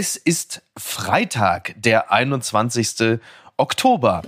Es 0.00 0.14
ist 0.14 0.62
Freitag, 0.76 1.74
der 1.76 2.12
21. 2.12 3.18
Oktober. 3.56 4.22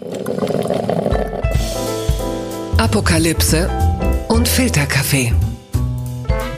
Apokalypse 2.76 3.70
und 4.26 4.48
Filterkaffee. 4.48 5.32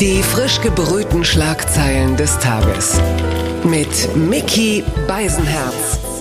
Die 0.00 0.22
frisch 0.22 0.62
gebrühten 0.62 1.26
Schlagzeilen 1.26 2.16
des 2.16 2.38
Tages. 2.38 2.98
Mit 3.64 4.16
Mickey 4.16 4.82
Beisenherz. 5.06 6.11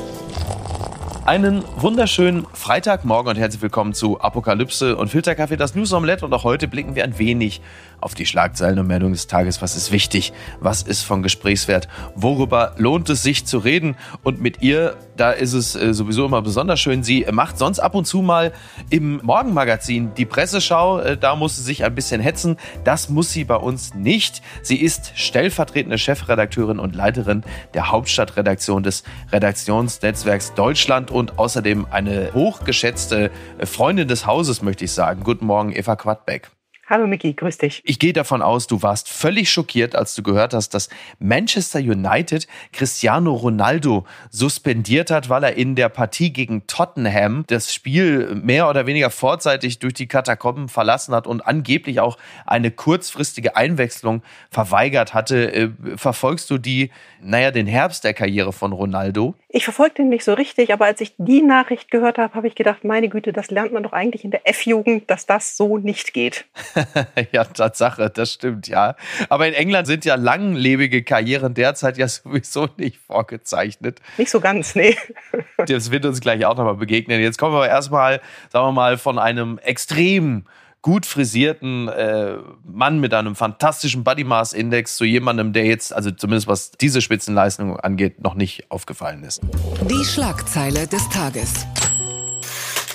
Einen 1.32 1.64
wunderschönen 1.78 2.46
Freitagmorgen 2.52 3.30
und 3.30 3.38
herzlich 3.38 3.62
willkommen 3.62 3.94
zu 3.94 4.20
Apokalypse 4.20 4.98
und 4.98 5.08
Filterkaffee, 5.08 5.56
das 5.56 5.76
News 5.76 5.94
Omelette. 5.94 6.26
Und 6.26 6.34
auch 6.34 6.44
heute 6.44 6.68
blicken 6.68 6.94
wir 6.94 7.06
ein 7.06 7.18
wenig 7.20 7.62
auf 8.02 8.16
die 8.16 8.26
Schlagzeilen 8.26 8.80
und 8.80 8.88
Meldungen 8.88 9.14
des 9.14 9.28
Tages. 9.28 9.62
Was 9.62 9.78
ist 9.78 9.94
wichtig? 9.94 10.34
Was 10.60 10.82
ist 10.82 11.04
von 11.04 11.24
Gesprächswert? 11.24 11.88
Worüber 12.16 12.74
lohnt 12.78 13.10
es 13.10 13.24
sich 13.24 13.46
zu 13.46 13.60
reden? 13.60 13.96
Und 14.24 14.42
mit 14.42 14.62
ihr, 14.62 14.98
da 15.16 15.32
ist 15.32 15.54
es 15.54 15.74
äh, 15.78 15.94
sowieso 15.94 16.26
immer 16.26 16.42
besonders 16.42 16.82
schön. 16.82 17.02
Sie 17.02 17.26
macht 17.32 17.58
sonst 17.58 17.80
ab 17.80 17.96
und 17.96 18.06
zu 18.06 18.22
mal 18.22 18.52
im 18.90 19.22
Morgenmagazin 19.24 20.14
die 20.16 20.26
Presseschau. 20.26 21.00
Äh, 21.00 21.16
da 21.16 21.38
muss 21.38 21.56
sie 21.56 21.62
sich 21.62 21.86
ein 21.86 21.96
bisschen 21.96 22.20
hetzen. 22.20 22.58
Das 22.84 23.08
muss 23.08 23.32
sie 23.32 23.46
bei 23.46 23.56
uns 23.56 23.94
nicht. 23.94 24.42
Sie 24.64 24.82
ist 24.82 25.14
stellvertretende 25.16 25.98
Chefredakteurin 25.98 26.78
und 26.78 26.94
Leiterin 26.94 27.46
der 27.74 27.90
Hauptstadtredaktion 27.90 28.84
des 28.84 29.04
Redaktionsnetzwerks 29.32 30.56
Deutschland 30.56 31.10
und 31.10 31.21
außerdem 31.38 31.88
eine 31.92 32.34
hochgeschätzte 32.34 33.32
Freundin 33.64 34.08
des 34.08 34.26
Hauses, 34.26 34.62
möchte 34.62 34.86
ich 34.86 34.92
sagen. 34.92 35.24
Guten 35.24 35.46
Morgen, 35.46 35.72
Eva 35.72 35.96
Quadbeck. 35.96 36.50
Hallo 36.92 37.08
Miki, 37.08 37.32
grüß 37.32 37.58
dich. 37.58 37.82
Ich 37.86 38.00
gehe 38.00 38.12
davon 38.12 38.42
aus, 38.42 38.68
du 38.68 38.82
warst 38.82 39.08
völlig 39.08 39.50
schockiert, 39.50 39.96
als 39.96 40.14
du 40.14 40.24
gehört 40.24 40.54
hast, 40.54 40.74
dass 40.74 40.90
Manchester 41.20 41.80
United 41.80 42.48
Cristiano 42.74 43.34
Ronaldo 43.34 44.06
suspendiert 44.30 45.10
hat, 45.10 45.30
weil 45.30 45.46
er 45.46 45.56
in 45.56 45.76
der 45.76 45.88
Partie 45.88 46.34
gegen 46.34 46.68
Tottenham 46.68 47.46
das 47.48 47.74
Spiel 47.74 48.36
mehr 48.36 48.70
oder 48.70 48.88
weniger 48.88 49.10
vorzeitig 49.10 49.80
durch 49.80 49.94
die 49.94 50.08
Katakomben 50.08 50.68
verlassen 50.68 51.16
hat 51.16 51.28
und 51.28 51.40
angeblich 51.48 52.02
auch 52.02 52.18
eine 52.46 52.72
kurzfristige 52.72 53.56
Einwechslung 53.56 54.22
verweigert 54.50 55.14
hatte. 55.14 55.54
Äh, 55.54 55.70
verfolgst 55.96 56.50
du 56.50 56.58
die, 56.58 56.92
naja, 57.22 57.52
den 57.52 57.68
Herbst 57.68 58.04
der 58.04 58.14
Karriere 58.14 58.52
von 58.52 58.74
Ronaldo? 58.74 59.36
Ich 59.48 59.64
verfolge 59.64 59.96
den 59.96 60.10
nicht 60.10 60.26
so 60.26 60.34
richtig, 60.34 60.74
aber 60.74 60.86
als 60.86 61.00
ich 61.00 61.14
die 61.18 61.42
Nachricht 61.42 61.90
gehört 61.90 62.18
habe, 62.18 62.34
habe 62.36 62.48
ich 62.48 62.56
gedacht, 62.56 62.84
meine 62.84 63.08
Güte, 63.08 63.32
das 63.32 63.50
lernt 63.50 63.72
man 63.72 63.84
doch 63.84 63.94
eigentlich 63.94 64.26
in 64.26 64.32
der 64.32 64.48
F-Jugend, 64.48 65.10
dass 65.10 65.26
das 65.26 65.56
so 65.56 65.78
nicht 65.78 66.14
geht. 66.14 66.44
ja, 67.32 67.44
Tatsache, 67.44 68.10
das 68.10 68.34
stimmt, 68.34 68.68
ja. 68.68 68.96
Aber 69.30 69.48
in 69.48 69.54
England 69.54 69.88
sind 69.88 70.06
ja 70.06 70.16
langlebige 70.16 71.04
Karrieren 71.04 71.54
derzeit 71.54 71.98
ja 71.98 72.08
sowieso 72.08 72.70
nicht 72.78 72.98
vorgezeichnet. 72.98 74.00
Nicht 74.18 74.32
so 74.32 74.40
ganz, 74.40 74.76
nee. 74.76 74.96
das 75.68 75.92
wird 75.92 76.06
uns 76.06 76.22
gleich 76.22 76.46
auch 76.46 76.58
nochmal 76.58 76.76
begegnen. 76.76 77.22
Jetzt 77.22 77.38
kommen 77.38 77.56
wir 77.56 77.68
erstmal, 77.68 78.22
sagen 78.50 78.68
wir 78.68 78.72
mal, 78.72 78.98
von 78.98 79.20
einem 79.20 79.58
extrem 79.60 80.46
gut 80.82 81.06
frisierten 81.06 81.88
äh, 81.90 82.38
Mann 82.64 83.00
mit 83.00 83.14
einem 83.14 83.36
fantastischen 83.36 84.04
Body 84.04 84.24
Mass 84.24 84.54
Index 84.54 84.96
zu 84.96 85.06
jemandem, 85.06 85.54
der 85.54 85.66
jetzt, 85.66 85.94
also 85.94 86.10
zumindest 86.10 86.48
was 86.48 86.72
diese 86.72 87.02
Spitzenleistung 87.02 87.80
angeht, 87.80 88.22
noch 88.24 88.34
nicht 88.34 88.72
aufgefallen 88.72 89.24
ist. 89.24 89.42
Die 89.88 90.04
Schlagzeile 90.04 90.88
des 90.88 91.08
Tages. 91.10 91.68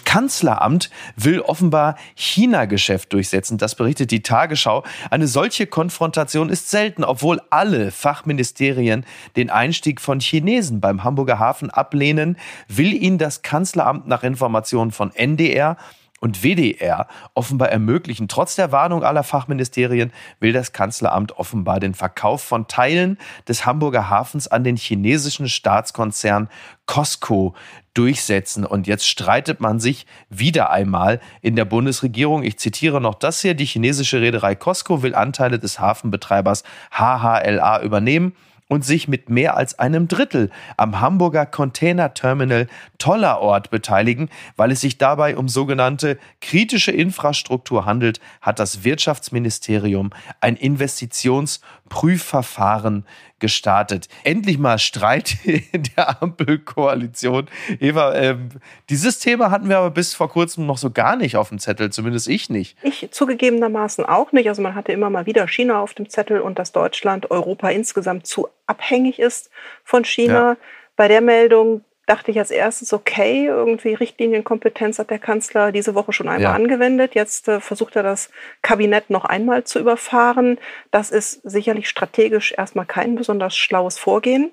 Kanzleramt 0.06 0.88
will 1.16 1.40
offenbar 1.40 1.96
China-Geschäft 2.14 3.12
durchsetzen. 3.12 3.58
Das 3.58 3.74
berichtet 3.74 4.10
die 4.10 4.22
Tagesschau. 4.22 4.84
Eine 5.10 5.26
solche 5.26 5.66
Konfrontation 5.66 6.48
ist 6.48 6.70
selten, 6.70 7.04
obwohl 7.04 7.42
alle 7.50 7.90
Fachministerien 7.90 9.04
den 9.36 9.50
Einstieg 9.50 10.00
von 10.00 10.20
Chinesen 10.20 10.80
beim 10.80 11.04
Hamburger 11.04 11.38
Hafen 11.38 11.70
ablehnen, 11.70 12.38
will 12.68 12.94
ihn 12.94 13.18
das 13.18 13.42
Kanzleramt 13.42 14.06
nach 14.06 14.22
Informationen 14.22 14.92
von 14.92 15.14
NDR 15.14 15.76
und 16.20 16.42
WDR 16.42 17.08
offenbar 17.34 17.68
ermöglichen. 17.68 18.28
Trotz 18.28 18.56
der 18.56 18.72
Warnung 18.72 19.04
aller 19.04 19.22
Fachministerien 19.22 20.12
will 20.40 20.52
das 20.52 20.72
Kanzleramt 20.72 21.32
offenbar 21.38 21.78
den 21.78 21.94
Verkauf 21.94 22.42
von 22.42 22.68
Teilen 22.68 23.18
des 23.46 23.66
Hamburger 23.66 24.08
Hafens 24.08 24.48
an 24.48 24.64
den 24.64 24.76
chinesischen 24.76 25.48
Staatskonzern 25.48 26.48
Costco 26.86 27.54
durchsetzen. 27.92 28.64
Und 28.64 28.86
jetzt 28.86 29.06
streitet 29.06 29.60
man 29.60 29.78
sich 29.78 30.06
wieder 30.30 30.70
einmal 30.70 31.20
in 31.42 31.56
der 31.56 31.64
Bundesregierung. 31.64 32.42
Ich 32.42 32.58
zitiere 32.58 33.00
noch 33.00 33.14
das 33.14 33.42
hier. 33.42 33.54
Die 33.54 33.64
chinesische 33.66 34.20
Reederei 34.20 34.54
Costco 34.54 35.02
will 35.02 35.14
Anteile 35.14 35.58
des 35.58 35.80
Hafenbetreibers 35.80 36.62
HHLA 36.92 37.82
übernehmen 37.82 38.32
und 38.68 38.84
sich 38.84 39.08
mit 39.08 39.30
mehr 39.30 39.56
als 39.56 39.78
einem 39.78 40.08
Drittel 40.08 40.50
am 40.76 41.00
Hamburger 41.00 41.46
Container 41.46 42.12
Terminal 42.14 42.66
Tollerort 42.98 43.70
beteiligen. 43.70 44.28
Weil 44.56 44.72
es 44.72 44.80
sich 44.80 44.98
dabei 44.98 45.36
um 45.36 45.48
sogenannte 45.48 46.18
kritische 46.40 46.90
Infrastruktur 46.90 47.84
handelt, 47.84 48.18
hat 48.40 48.58
das 48.58 48.82
Wirtschaftsministerium 48.84 50.10
ein 50.40 50.56
Investitionsprüfverfahren 50.56 53.04
gestartet. 53.38 54.08
Endlich 54.24 54.58
mal 54.58 54.78
Streit 54.78 55.36
in 55.44 55.82
der 55.96 56.22
Ampelkoalition. 56.22 57.48
Eva, 57.80 58.14
ähm, 58.14 58.48
dieses 58.88 59.18
Thema 59.18 59.50
hatten 59.50 59.68
wir 59.68 59.78
aber 59.78 59.90
bis 59.90 60.14
vor 60.14 60.28
kurzem 60.28 60.66
noch 60.66 60.78
so 60.78 60.90
gar 60.90 61.16
nicht 61.16 61.36
auf 61.36 61.50
dem 61.50 61.58
Zettel, 61.58 61.90
zumindest 61.90 62.28
ich 62.28 62.50
nicht. 62.50 62.76
Ich 62.82 63.08
zugegebenermaßen 63.10 64.04
auch 64.04 64.32
nicht. 64.32 64.48
Also 64.48 64.62
man 64.62 64.74
hatte 64.74 64.92
immer 64.92 65.10
mal 65.10 65.26
wieder 65.26 65.46
China 65.48 65.80
auf 65.80 65.94
dem 65.94 66.08
Zettel 66.08 66.40
und 66.40 66.58
dass 66.58 66.72
Deutschland, 66.72 67.30
Europa 67.30 67.68
insgesamt 67.70 68.26
zu 68.26 68.48
abhängig 68.66 69.18
ist 69.18 69.50
von 69.84 70.04
China. 70.04 70.52
Ja. 70.52 70.56
Bei 70.96 71.08
der 71.08 71.20
Meldung 71.20 71.82
dachte 72.06 72.30
ich 72.30 72.38
als 72.38 72.50
erstes, 72.50 72.92
okay, 72.92 73.46
irgendwie 73.46 73.94
Richtlinienkompetenz 73.94 74.98
hat 74.98 75.10
der 75.10 75.18
Kanzler 75.18 75.72
diese 75.72 75.94
Woche 75.94 76.12
schon 76.12 76.28
einmal 76.28 76.42
ja. 76.42 76.52
angewendet. 76.52 77.14
Jetzt 77.14 77.48
äh, 77.48 77.60
versucht 77.60 77.96
er 77.96 78.04
das 78.04 78.30
Kabinett 78.62 79.10
noch 79.10 79.24
einmal 79.24 79.64
zu 79.64 79.80
überfahren. 79.80 80.58
Das 80.92 81.10
ist 81.10 81.40
sicherlich 81.42 81.88
strategisch 81.88 82.54
erstmal 82.56 82.86
kein 82.86 83.16
besonders 83.16 83.56
schlaues 83.56 83.98
Vorgehen. 83.98 84.52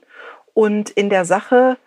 Und 0.55 0.89
in 0.89 1.09
der 1.09 1.25
Sache 1.25 1.77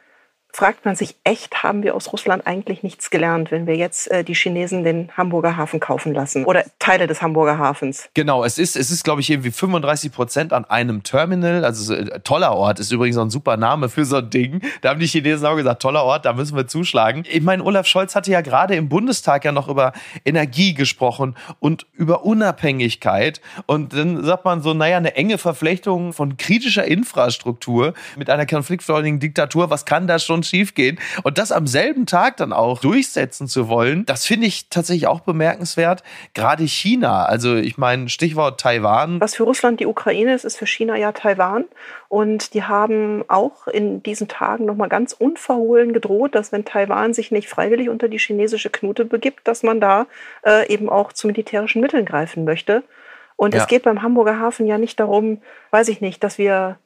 fragt 0.57 0.87
man 0.87 0.97
sich 0.97 1.17
echt, 1.23 1.63
haben 1.63 1.83
wir 1.83 1.95
aus 1.95 2.11
Russland 2.15 2.47
eigentlich 2.47 2.83
nichts 2.83 3.11
gelernt, 3.11 3.51
wenn 3.51 3.67
wir 3.67 3.77
jetzt 3.77 4.11
äh, 4.11 4.25
die 4.25 4.35
Chinesen 4.35 4.85
den 4.85 5.11
Hamburger 5.15 5.59
Hafen 5.59 5.81
kaufen 5.81 6.15
lassen 6.15 6.47
oder 6.47 6.65
Teile 6.79 7.07
des 7.07 7.21
Hamburger 7.21 7.59
Hafens? 7.59 8.09
Genau, 8.15 8.43
es 8.43 8.57
ist, 8.57 8.75
es 8.75 8.91
ist 8.91 9.05
glaube 9.05 9.21
ich, 9.21 9.29
irgendwie 9.29 9.51
35 9.51 10.11
Prozent 10.13 10.55
an 10.55 10.65
einem 10.65 11.03
Terminal. 11.03 11.63
Also 11.63 11.93
äh, 11.93 12.21
toller 12.21 12.55
Ort 12.57 12.81
ist 12.81 12.91
übrigens 12.91 13.19
auch 13.19 13.25
ein 13.25 13.31
super 13.31 13.59
Name 13.59 13.91
für 13.91 14.07
so 14.07 14.17
ein 14.17 14.31
Ding. 14.31 14.63
Da 14.81 14.89
haben 14.89 14.99
die 14.99 15.07
Chinesen 15.07 15.47
auch 15.47 15.57
gesagt, 15.57 15.83
toller 15.83 16.05
Ort, 16.05 16.25
da 16.25 16.33
müssen 16.33 16.57
wir 16.57 16.67
zuschlagen. 16.67 17.25
Ich 17.31 17.43
meine, 17.43 17.63
Olaf 17.63 17.87
Scholz 17.87 18.15
hatte 18.15 18.31
ja 18.31 18.41
gerade 18.41 18.77
im 18.77 18.89
Bundestag 18.89 19.45
ja 19.45 19.53
noch 19.53 19.69
über 19.69 19.93
Energie 20.25 20.73
gesprochen 20.73 21.37
und 21.61 21.85
über 21.93 22.25
Unabhängigkeit. 22.25 23.43
Und 23.67 23.93
dann 23.93 24.25
sagt 24.25 24.47
man 24.47 24.63
so, 24.63 24.73
naja, 24.73 24.97
eine 24.97 25.17
enge 25.17 25.37
Verflechtung 25.37 26.15
von 26.15 26.39
kritischer 26.39 26.87
Infrastruktur 26.87 27.93
mit 28.17 28.31
einer 28.31 28.47
konfliktfreudigen 28.47 29.21
Diktatur, 29.21 29.69
was 29.69 29.85
kann 29.85 30.07
da 30.07 30.19
schon 30.19 30.46
schiefgehen. 30.47 30.99
Und 31.23 31.39
das 31.39 31.53
am 31.53 31.67
selben 31.67 32.07
Tag 32.07 32.37
dann 32.37 32.53
auch 32.53 32.81
durchsetzen 32.81 33.49
zu 33.49 33.69
wollen, 33.69 34.07
das 34.07 34.25
finde 34.25 34.47
ich 34.47 34.69
tatsächlich 34.69 35.07
auch 35.07 35.21
bemerkenswert. 35.21 36.03
Gerade 36.35 36.65
China, 36.65 37.25
also 37.25 37.57
ich 37.57 37.79
meine, 37.79 38.09
Stichwort 38.09 38.61
Taiwan. 38.61 39.21
Was 39.21 39.35
für 39.35 39.45
Russland 39.45 39.81
die 39.81 39.87
Ukraine 39.87 40.35
ist, 40.35 40.45
ist 40.45 40.57
für 40.57 40.67
China 40.67 40.97
ja 40.97 41.13
Taiwan. 41.13 41.65
Und 42.09 42.55
die 42.55 42.63
haben 42.63 43.25
auch 43.29 43.67
in 43.67 44.03
diesen 44.03 44.29
Tagen 44.29 44.65
nochmal 44.65 44.89
ganz 44.89 45.13
unverhohlen 45.13 45.93
gedroht, 45.93 46.35
dass 46.35 46.53
wenn 46.53 46.65
Taiwan 46.65 47.15
sich 47.15 47.31
nicht 47.31 47.49
freiwillig 47.49 47.89
unter 47.89 48.09
die 48.09 48.19
chinesische 48.19 48.71
Knute 48.71 49.05
begibt, 49.05 49.49
dass 49.49 49.63
man 49.63 49.81
da 49.81 50.07
äh, 50.45 50.73
eben 50.73 50.89
auch 50.89 51.13
zu 51.13 51.27
militärischen 51.27 51.81
Mitteln 51.81 52.05
greifen 52.05 52.45
möchte. 52.45 52.85
Und 53.37 53.55
ja. 53.55 53.61
es 53.61 53.67
geht 53.67 53.83
beim 53.83 54.03
Hamburger 54.03 54.39
Hafen 54.39 54.67
ja 54.67 54.79
nicht 54.79 54.99
darum, 54.99 55.43
weiß 55.71 55.89
ich 55.89 56.01
nicht, 56.01 56.25
dass 56.25 56.39
wir 56.39 56.79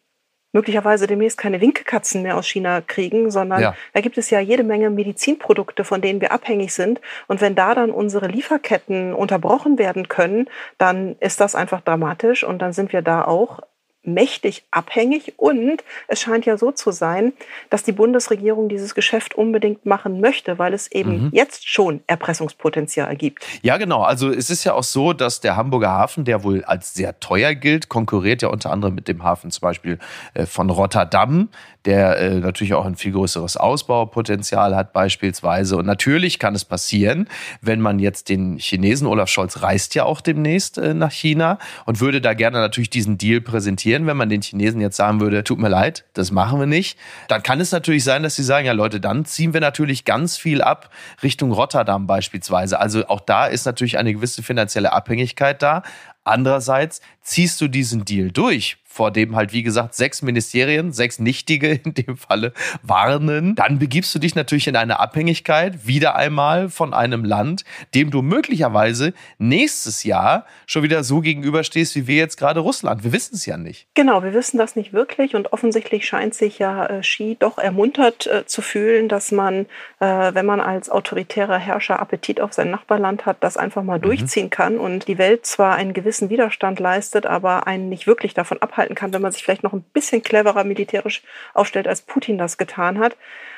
möglicherweise 0.53 1.06
demnächst 1.06 1.38
keine 1.38 1.61
Winkekatzen 1.61 2.22
mehr 2.22 2.37
aus 2.37 2.47
China 2.47 2.81
kriegen, 2.81 3.31
sondern 3.31 3.61
ja. 3.61 3.75
da 3.93 4.00
gibt 4.00 4.19
es 4.19 4.31
ja 4.31 4.41
jede 4.41 4.64
Menge 4.64 4.91
Medizinprodukte, 4.91 5.85
von 5.85 6.00
denen 6.00 6.20
wir 6.20 6.32
abhängig 6.32 6.75
sind. 6.75 7.00
Und 7.29 7.41
wenn 7.41 7.55
da 7.55 7.75
dann 7.75 7.91
unsere 7.91 8.26
Lieferketten 8.26 9.14
unterbrochen 9.14 9.79
werden 9.79 10.08
können, 10.08 10.49
dann 10.79 11.17
ist 11.20 11.41
das 11.41 11.55
einfach 11.55 11.81
dramatisch 11.81 12.44
und 12.44 12.61
dann 12.61 12.73
sind 12.73 12.93
wir 12.93 13.02
da 13.02 13.25
auch 13.25 13.61
mächtig 14.02 14.64
abhängig 14.70 15.35
und 15.37 15.85
es 16.08 16.20
scheint 16.20 16.47
ja 16.47 16.56
so 16.56 16.73
zu 16.73 16.91
sein, 16.91 17.32
dass 17.69 17.82
die 17.82 17.93
Bundesregierung 17.93 18.69
dieses 18.69 18.94
Geschäft 18.94 19.35
unbedingt 19.35 19.85
machen 19.85 20.20
möchte, 20.20 20.58
weil 20.58 20.73
es 20.73 20.91
eben 20.91 21.25
mhm. 21.25 21.31
jetzt 21.32 21.69
schon 21.69 22.00
Erpressungspotenzial 22.06 23.14
gibt. 23.17 23.44
Ja, 23.62 23.76
genau. 23.76 24.02
Also 24.02 24.31
es 24.31 24.49
ist 24.49 24.64
ja 24.64 24.73
auch 24.75 24.85
so, 24.85 25.12
dass 25.12 25.41
der 25.41 25.56
Hamburger 25.56 25.91
Hafen, 25.91 26.25
der 26.25 26.44
wohl 26.44 26.64
als 26.64 26.94
sehr 26.94 27.20
teuer 27.20 27.55
gilt, 27.55 27.88
konkurriert 27.88 28.43
ja 28.43 28.49
unter 28.49 28.70
anderem 28.70 28.94
mit 28.94 29.06
dem 29.06 29.23
Hafen 29.23 29.50
zum 29.50 29.61
Beispiel 29.61 29.99
äh, 30.35 30.47
von 30.47 30.70
Rotterdam, 30.70 31.49
der 31.85 32.19
äh, 32.19 32.35
natürlich 32.37 32.75
auch 32.75 32.87
ein 32.87 32.97
viel 32.97 33.12
größeres 33.12 33.56
Ausbaupotenzial 33.56 34.76
hat 34.76 34.93
beispielsweise. 34.93 35.76
Und 35.76 35.87
natürlich 35.87 36.38
kann 36.38 36.55
es 36.55 36.64
passieren, 36.64 37.29
wenn 37.61 37.81
man 37.81 37.99
jetzt 37.99 38.29
den 38.29 38.58
Chinesen, 38.58 39.06
Olaf 39.06 39.29
Scholz 39.29 39.62
reist 39.62 39.94
ja 39.94 40.05
auch 40.05 40.20
demnächst 40.20 40.79
äh, 40.79 40.94
nach 40.94 41.12
China 41.12 41.58
und 41.87 42.00
würde 42.00 42.20
da 42.20 42.35
gerne 42.35 42.58
natürlich 42.58 42.91
diesen 42.91 43.19
Deal 43.19 43.41
präsentieren, 43.41 43.89
akzeptieren, 43.90 44.06
wenn 44.06 44.16
man 44.16 44.28
den 44.28 44.42
Chinesen 44.42 44.81
jetzt 44.81 44.96
sagen 44.96 45.20
würde, 45.20 45.42
tut 45.42 45.58
mir 45.58 45.69
leid, 45.69 46.04
das 46.14 46.31
machen 46.31 46.60
wir 46.60 46.66
nicht. 46.66 46.98
Dann 47.28 47.42
kann 47.42 47.60
es 47.60 47.72
natürlich 47.72 48.04
sein, 48.04 48.22
dass 48.22 48.37
sie 48.37 48.44
sagen, 48.44 48.66
ja 48.66 48.72
Leute, 48.72 49.00
dann 49.00 49.25
ziehen 49.25 49.52
wir 49.52 49.60
natürlich 49.60 50.04
ganz 50.04 50.37
viel 50.37 50.62
ab 50.62 50.90
Richtung 51.22 51.52
Rotterdam 51.52 52.06
beispielsweise. 52.06 52.78
Also 52.78 53.06
auch 53.08 53.20
da 53.20 53.46
ist 53.46 53.66
natürlich 53.66 53.98
eine 53.98 54.12
gewisse 54.12 54.42
finanzielle 54.42 54.92
Abhängigkeit 54.92 55.60
da. 55.62 55.82
Andererseits 56.22 57.00
ziehst 57.31 57.61
du 57.61 57.69
diesen 57.69 58.05
Deal 58.05 58.32
durch, 58.32 58.77
vor 58.93 59.12
dem 59.12 59.37
halt, 59.37 59.53
wie 59.53 59.62
gesagt, 59.62 59.94
sechs 59.94 60.21
Ministerien, 60.21 60.91
sechs 60.91 61.21
Nichtige 61.21 61.71
in 61.85 61.94
dem 61.94 62.17
Falle 62.17 62.53
warnen, 62.82 63.55
dann 63.55 63.79
begibst 63.79 64.12
du 64.12 64.19
dich 64.19 64.35
natürlich 64.35 64.67
in 64.67 64.75
eine 64.75 64.99
Abhängigkeit 64.99 65.87
wieder 65.87 66.17
einmal 66.17 66.69
von 66.69 66.93
einem 66.93 67.25
Land, 67.25 67.65
dem 67.94 68.11
du 68.11 68.21
möglicherweise 68.21 69.15
nächstes 69.38 70.03
Jahr 70.03 70.44
schon 70.67 70.82
wieder 70.82 71.05
so 71.05 71.21
gegenüberstehst, 71.21 71.94
wie 71.94 72.09
wir 72.09 72.17
jetzt 72.17 72.37
gerade 72.37 72.59
Russland. 72.59 73.05
Wir 73.05 73.12
wissen 73.12 73.37
es 73.37 73.47
ja 73.47 73.56
nicht. 73.56 73.87
Genau, 73.94 74.25
wir 74.25 74.35
wissen 74.35 74.59
das 74.59 74.75
nicht 74.75 74.93
wirklich 74.93 75.37
und 75.37 75.53
offensichtlich 75.53 76.05
scheint 76.05 76.35
sich 76.35 76.59
ja 76.59 76.87
äh, 76.87 77.00
Xi 77.03 77.37
doch 77.38 77.59
ermuntert 77.59 78.26
äh, 78.26 78.44
zu 78.44 78.61
fühlen, 78.61 79.09
dass 79.09 79.31
man, 79.31 79.67
äh, 80.00 80.35
wenn 80.35 80.47
man 80.47 80.61
als 80.61 80.91
autoritärer 80.91 81.59
Herrscher 81.59 82.00
Appetit 82.00 82.41
auf 82.41 82.53
sein 82.53 82.73
Nachbarland 82.73 83.25
hat, 83.25 83.37
das 83.41 83.56
einfach 83.56 83.85
mal 83.85 83.99
mhm. 83.99 84.03
durchziehen 84.03 84.50
kann 84.50 84.79
und 84.79 85.06
die 85.06 85.19
Welt 85.19 85.47
zwar 85.47 85.76
einen 85.76 85.93
gewissen 85.93 86.29
Widerstand 86.29 86.81
leistet, 86.81 87.19
aber 87.26 87.67
einen 87.67 87.88
nicht 87.88 88.06
wirklich 88.06 88.34
davon 88.34 88.61
abhalten 88.62 88.94
kann, 88.94 89.12
wenn 89.12 89.22
man 89.22 89.32
sich 89.32 89.43
vielleicht 89.43 89.62
noch 89.62 89.72
ein 89.72 89.82
bisschen 89.82 90.22
cleverer 90.22 90.64
militärisch 90.64 91.22
aufstellt, 91.55 91.88
als 91.88 92.02
Putin 92.02 92.38
das 92.38 92.58
getan 92.58 92.99
hat. 92.99 93.17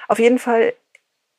Auf 0.09 0.19
jeden 0.19 0.39
Fall, 0.39 0.75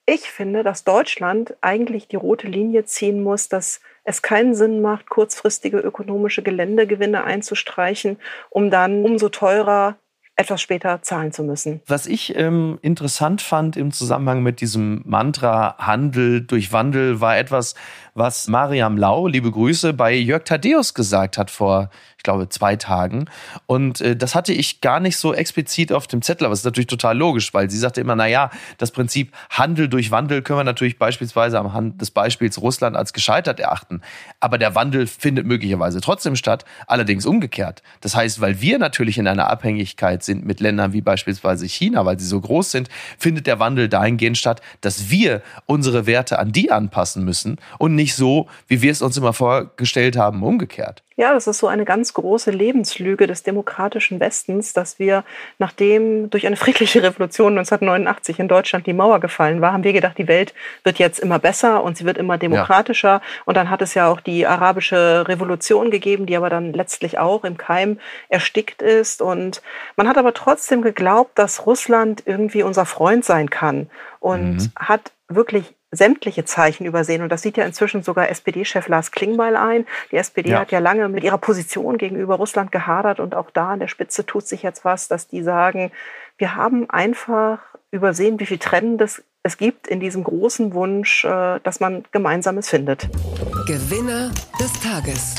ich 0.05 0.29
finde, 0.29 0.63
dass 0.63 0.83
Deutschland 0.83 1.55
eigentlich 1.61 2.07
die 2.07 2.15
rote 2.15 2.47
Linie 2.47 2.85
ziehen 2.85 3.23
muss, 3.23 3.49
dass 3.49 3.81
es 4.03 4.21
keinen 4.21 4.53
Sinn 4.53 4.81
macht, 4.81 5.09
kurzfristige 5.09 5.79
ökonomische 5.79 6.43
Geländegewinne 6.43 7.23
einzustreichen, 7.23 8.17
um 8.49 8.69
dann 8.69 9.03
umso 9.03 9.29
teurer 9.29 9.97
etwas 10.35 10.61
später 10.61 11.01
zahlen 11.03 11.31
zu 11.31 11.43
müssen. 11.43 11.81
Was 11.85 12.07
ich 12.07 12.35
ähm, 12.35 12.79
interessant 12.81 13.41
fand 13.41 13.77
im 13.77 13.91
Zusammenhang 13.91 14.41
mit 14.41 14.61
diesem 14.61 15.03
Mantra 15.05 15.77
Handel 15.77 16.41
durch 16.41 16.71
Wandel 16.71 17.21
war 17.21 17.37
etwas, 17.37 17.75
was 18.15 18.47
Mariam 18.47 18.97
Lau, 18.97 19.27
liebe 19.27 19.51
Grüße, 19.51 19.93
bei 19.93 20.13
Jörg 20.13 20.43
Thaddeus 20.43 20.93
gesagt 20.93 21.37
hat 21.37 21.49
vor 21.49 21.89
ich 22.23 22.25
glaube, 22.25 22.47
zwei 22.47 22.77
Tagen. 22.77 23.25
Und 23.65 23.99
äh, 23.99 24.15
das 24.15 24.33
hatte 24.33 24.53
ich 24.53 24.79
gar 24.79 25.01
nicht 25.01 25.17
so 25.17 25.33
explizit 25.33 25.91
auf 25.91 26.07
dem 26.07 26.21
Zettel, 26.21 26.45
aber 26.45 26.53
es 26.53 26.59
ist 26.59 26.65
natürlich 26.65 26.87
total 26.87 27.17
logisch, 27.17 27.53
weil 27.53 27.69
sie 27.69 27.77
sagte 27.77 27.99
immer, 27.99 28.15
na 28.15 28.27
ja, 28.27 28.49
das 28.77 28.91
Prinzip 28.91 29.33
Handel 29.49 29.89
durch 29.89 30.09
Wandel 30.09 30.41
können 30.41 30.59
wir 30.59 30.63
natürlich 30.63 30.97
beispielsweise 30.97 31.59
am 31.59 31.73
Hand 31.73 31.99
des 31.99 32.11
Beispiels 32.11 32.61
Russland 32.61 32.95
als 32.95 33.11
gescheitert 33.11 33.59
erachten. 33.59 33.99
Aber 34.39 34.57
der 34.57 34.73
Wandel 34.73 35.05
findet 35.05 35.45
möglicherweise 35.45 35.99
trotzdem 35.99 36.37
statt, 36.37 36.63
allerdings 36.87 37.25
umgekehrt. 37.25 37.83
Das 37.99 38.15
heißt, 38.15 38.39
weil 38.39 38.61
wir 38.61 38.79
natürlich 38.79 39.17
in 39.17 39.27
einer 39.27 39.49
Abhängigkeit 39.49 40.23
sind 40.23 40.45
mit 40.45 40.61
Ländern 40.61 40.93
wie 40.93 41.01
beispielsweise 41.01 41.67
China, 41.67 42.05
weil 42.05 42.17
sie 42.17 42.25
so 42.25 42.39
groß 42.39 42.71
sind, 42.71 42.87
findet 43.17 43.47
der 43.47 43.59
Wandel 43.59 43.89
dahingehend 43.89 44.37
statt, 44.37 44.61
dass 44.79 45.09
wir 45.09 45.41
unsere 45.65 46.05
Werte 46.05 46.39
an 46.39 46.53
die 46.53 46.71
anpassen 46.71 47.25
müssen 47.25 47.57
und 47.79 47.95
nicht 47.95 48.02
so, 48.07 48.47
wie 48.67 48.81
wir 48.81 48.91
es 48.91 49.01
uns 49.01 49.17
immer 49.17 49.33
vorgestellt 49.33 50.17
haben, 50.17 50.43
umgekehrt. 50.43 51.03
Ja, 51.15 51.33
das 51.33 51.45
ist 51.45 51.59
so 51.59 51.67
eine 51.67 51.85
ganz 51.85 52.13
große 52.15 52.49
Lebenslüge 52.49 53.27
des 53.27 53.43
demokratischen 53.43 54.19
Westens, 54.19 54.73
dass 54.73 54.97
wir, 54.97 55.23
nachdem 55.59 56.31
durch 56.31 56.47
eine 56.47 56.55
friedliche 56.55 57.03
Revolution 57.03 57.53
1989 57.57 58.39
in 58.39 58.47
Deutschland 58.47 58.87
die 58.87 58.93
Mauer 58.93 59.19
gefallen 59.19 59.61
war, 59.61 59.73
haben 59.73 59.83
wir 59.83 59.93
gedacht, 59.93 60.17
die 60.17 60.27
Welt 60.27 60.55
wird 60.83 60.97
jetzt 60.97 61.19
immer 61.19 61.37
besser 61.37 61.83
und 61.83 61.97
sie 61.97 62.05
wird 62.05 62.17
immer 62.17 62.39
demokratischer. 62.39 63.07
Ja. 63.07 63.21
Und 63.45 63.57
dann 63.57 63.69
hat 63.69 63.83
es 63.83 63.93
ja 63.93 64.07
auch 64.07 64.21
die 64.21 64.47
arabische 64.47 65.27
Revolution 65.27 65.91
gegeben, 65.91 66.25
die 66.25 66.35
aber 66.35 66.49
dann 66.49 66.73
letztlich 66.73 67.19
auch 67.19 67.43
im 67.43 67.57
Keim 67.57 67.99
erstickt 68.29 68.81
ist. 68.81 69.21
Und 69.21 69.61
man 69.95 70.07
hat 70.07 70.17
aber 70.17 70.33
trotzdem 70.33 70.81
geglaubt, 70.81 71.37
dass 71.37 71.67
Russland 71.67 72.23
irgendwie 72.25 72.63
unser 72.63 72.85
Freund 72.85 73.23
sein 73.23 73.51
kann 73.51 73.87
und 74.19 74.55
mhm. 74.55 74.71
hat 74.75 75.11
wirklich 75.27 75.75
sämtliche 75.95 76.43
Zeichen 76.43 76.85
übersehen. 76.85 77.21
Und 77.21 77.29
das 77.29 77.41
sieht 77.41 77.57
ja 77.57 77.65
inzwischen 77.65 78.03
sogar 78.03 78.29
SPD-Chef 78.29 78.87
Lars 78.87 79.11
Klingbeil 79.11 79.55
ein. 79.55 79.85
Die 80.11 80.17
SPD 80.17 80.51
ja. 80.51 80.59
hat 80.59 80.71
ja 80.71 80.79
lange 80.79 81.07
mit 81.09 81.23
ihrer 81.23 81.37
Position 81.37 81.97
gegenüber 81.97 82.35
Russland 82.35 82.71
gehadert 82.71 83.19
und 83.19 83.35
auch 83.35 83.51
da 83.51 83.71
an 83.71 83.79
der 83.79 83.87
Spitze 83.87 84.25
tut 84.25 84.47
sich 84.47 84.63
jetzt 84.63 84.83
was, 84.83 85.07
dass 85.07 85.27
die 85.27 85.43
sagen, 85.43 85.91
wir 86.37 86.55
haben 86.55 86.89
einfach 86.89 87.59
übersehen, 87.91 88.39
wie 88.39 88.45
viel 88.45 88.57
Trennendes 88.57 89.23
es 89.43 89.57
gibt 89.57 89.87
in 89.87 89.99
diesem 89.99 90.23
großen 90.23 90.73
Wunsch, 90.73 91.25
äh, 91.25 91.59
dass 91.63 91.79
man 91.79 92.05
Gemeinsames 92.11 92.69
findet. 92.69 93.09
Gewinner 93.67 94.31
des 94.59 94.73
Tages 94.81 95.35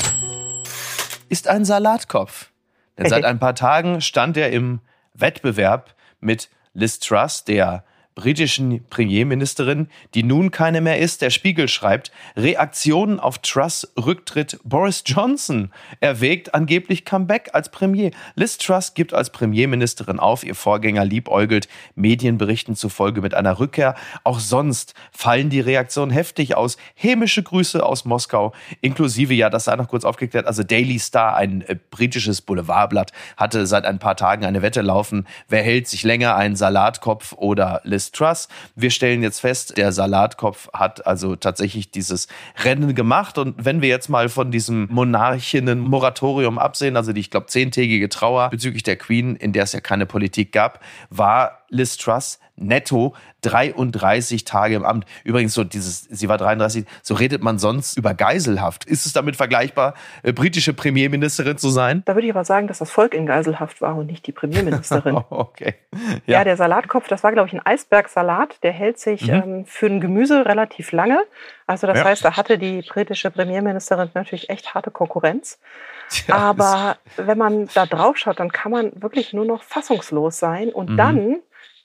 ist 1.27 1.47
ein 1.47 1.65
Salatkopf. 1.65 2.49
Denn 2.97 3.09
seit 3.09 3.25
ein 3.25 3.39
paar 3.39 3.55
Tagen 3.55 3.99
stand 4.01 4.37
er 4.37 4.51
im 4.51 4.79
Wettbewerb 5.13 5.95
mit 6.19 6.49
Liz 6.73 6.99
Truss, 6.99 7.43
der 7.43 7.83
britischen 8.15 8.85
Premierministerin, 8.89 9.89
die 10.13 10.23
nun 10.23 10.49
keine 10.49 10.79
mehr 10.79 10.99
ist. 10.99 11.21
Der 11.21 11.29
Spiegel 11.29 11.67
schreibt, 11.67 12.11
Reaktionen 12.37 13.19
auf 13.19 13.39
Truss 13.39 13.91
Rücktritt. 13.97 14.57
Boris 14.63 15.03
Johnson 15.05 15.71
erwägt 15.99 16.55
angeblich 16.55 17.03
Comeback 17.03 17.49
als 17.51 17.69
Premier. 17.69 18.11
Liz 18.35 18.57
Truss 18.57 18.93
gibt 18.93 19.13
als 19.13 19.31
Premierministerin 19.31 20.19
auf. 20.19 20.45
Ihr 20.45 20.55
Vorgänger 20.55 21.03
liebäugelt 21.03 21.67
Medienberichten 21.95 22.75
zufolge 22.75 23.21
mit 23.21 23.33
einer 23.33 23.59
Rückkehr. 23.59 23.95
Auch 24.23 24.39
sonst 24.39 24.93
fallen 25.11 25.49
die 25.49 25.59
Reaktionen 25.59 26.11
heftig 26.11 26.55
aus. 26.55 26.77
Hämische 26.95 27.43
Grüße 27.43 27.85
aus 27.85 28.05
Moskau, 28.05 28.53
inklusive, 28.79 29.33
ja, 29.33 29.49
das 29.49 29.65
sei 29.65 29.75
noch 29.75 29.89
kurz 29.89 30.05
aufgeklärt, 30.05 30.47
also 30.47 30.63
Daily 30.63 30.99
Star, 30.99 31.35
ein 31.35 31.61
äh, 31.63 31.75
britisches 31.91 32.41
Boulevardblatt, 32.41 33.11
hatte 33.35 33.67
seit 33.67 33.83
ein 33.83 33.99
paar 33.99 34.15
Tagen 34.15 34.45
eine 34.45 34.61
Wette 34.61 34.81
laufen. 34.81 35.27
Wer 35.49 35.63
hält 35.63 35.89
sich 35.89 36.03
länger, 36.03 36.35
einen 36.37 36.55
Salatkopf 36.55 37.33
oder 37.33 37.81
Liz 37.83 38.04
Liz 38.05 38.11
Truss. 38.11 38.47
Wir 38.75 38.91
stellen 38.91 39.23
jetzt 39.23 39.39
fest, 39.39 39.77
der 39.77 39.91
Salatkopf 39.91 40.69
hat 40.73 41.05
also 41.05 41.35
tatsächlich 41.35 41.91
dieses 41.91 42.27
Rennen 42.63 42.95
gemacht. 42.95 43.37
Und 43.37 43.55
wenn 43.63 43.81
wir 43.81 43.89
jetzt 43.89 44.09
mal 44.09 44.29
von 44.29 44.51
diesem 44.51 44.87
Monarchinnen-Moratorium 44.91 46.57
absehen, 46.59 46.97
also 46.97 47.13
die, 47.13 47.21
ich 47.21 47.31
glaube, 47.31 47.47
zehntägige 47.47 48.09
Trauer 48.09 48.49
bezüglich 48.49 48.83
der 48.83 48.97
Queen, 48.97 49.35
in 49.35 49.53
der 49.53 49.63
es 49.63 49.73
ja 49.73 49.79
keine 49.79 50.05
Politik 50.05 50.51
gab, 50.51 50.81
war 51.09 51.64
Liz 51.75 51.97
Truss 51.97 52.39
netto 52.57 53.13
33 53.41 54.43
Tage 54.45 54.75
im 54.75 54.85
Amt. 54.85 55.05
Übrigens, 55.23 55.53
so 55.53 55.63
dieses, 55.63 56.01
sie 56.03 56.27
war 56.29 56.37
33, 56.37 56.85
so 57.03 57.13
redet 57.13 57.43
man 57.43 57.59
sonst 57.59 57.97
über 57.97 58.13
Geiselhaft. 58.13 58.85
Ist 58.85 59.05
es 59.05 59.13
damit 59.13 59.35
vergleichbar, 59.35 59.93
äh, 60.23 60.33
britische 60.33 60.73
Premierministerin 60.73 61.57
zu 61.57 61.69
sein? 61.69 62.01
Da 62.05 62.15
würde 62.15 62.27
ich 62.27 62.33
aber 62.33 62.45
sagen, 62.45 62.67
dass 62.67 62.79
das 62.79 62.89
Volk 62.89 63.13
in 63.13 63.25
Geiselhaft 63.25 63.81
war 63.81 63.95
und 63.95 64.07
nicht 64.07 64.25
die 64.25 64.31
Premierministerin. 64.31 65.15
okay. 65.29 65.75
Ja. 66.25 66.37
ja. 66.37 66.43
der 66.43 66.57
Salatkopf, 66.57 67.07
das 67.07 67.23
war, 67.23 67.31
glaube 67.33 67.47
ich, 67.47 67.53
ein 67.53 67.63
Eisbergsalat. 67.63 68.63
Der 68.63 68.71
hält 68.71 68.99
sich 68.99 69.27
mhm. 69.27 69.33
ähm, 69.33 69.65
für 69.65 69.87
ein 69.87 69.99
Gemüse 69.99 70.45
relativ 70.45 70.91
lange. 70.91 71.19
Also 71.67 71.87
das 71.87 71.97
ja. 71.97 72.05
heißt, 72.05 72.23
da 72.23 72.37
hatte 72.37 72.57
die 72.57 72.81
britische 72.81 73.31
Premierministerin 73.31 74.09
natürlich 74.13 74.49
echt 74.49 74.73
harte 74.75 74.91
Konkurrenz. 74.91 75.59
Ja, 76.27 76.35
aber 76.35 76.97
wenn 77.17 77.37
man 77.37 77.67
da 77.73 77.85
drauf 77.85 78.17
schaut, 78.17 78.39
dann 78.39 78.51
kann 78.51 78.71
man 78.71 78.91
wirklich 79.01 79.33
nur 79.33 79.45
noch 79.45 79.63
fassungslos 79.63 80.37
sein. 80.37 80.69
Und 80.69 80.91
mhm. 80.91 80.97
dann 80.97 81.35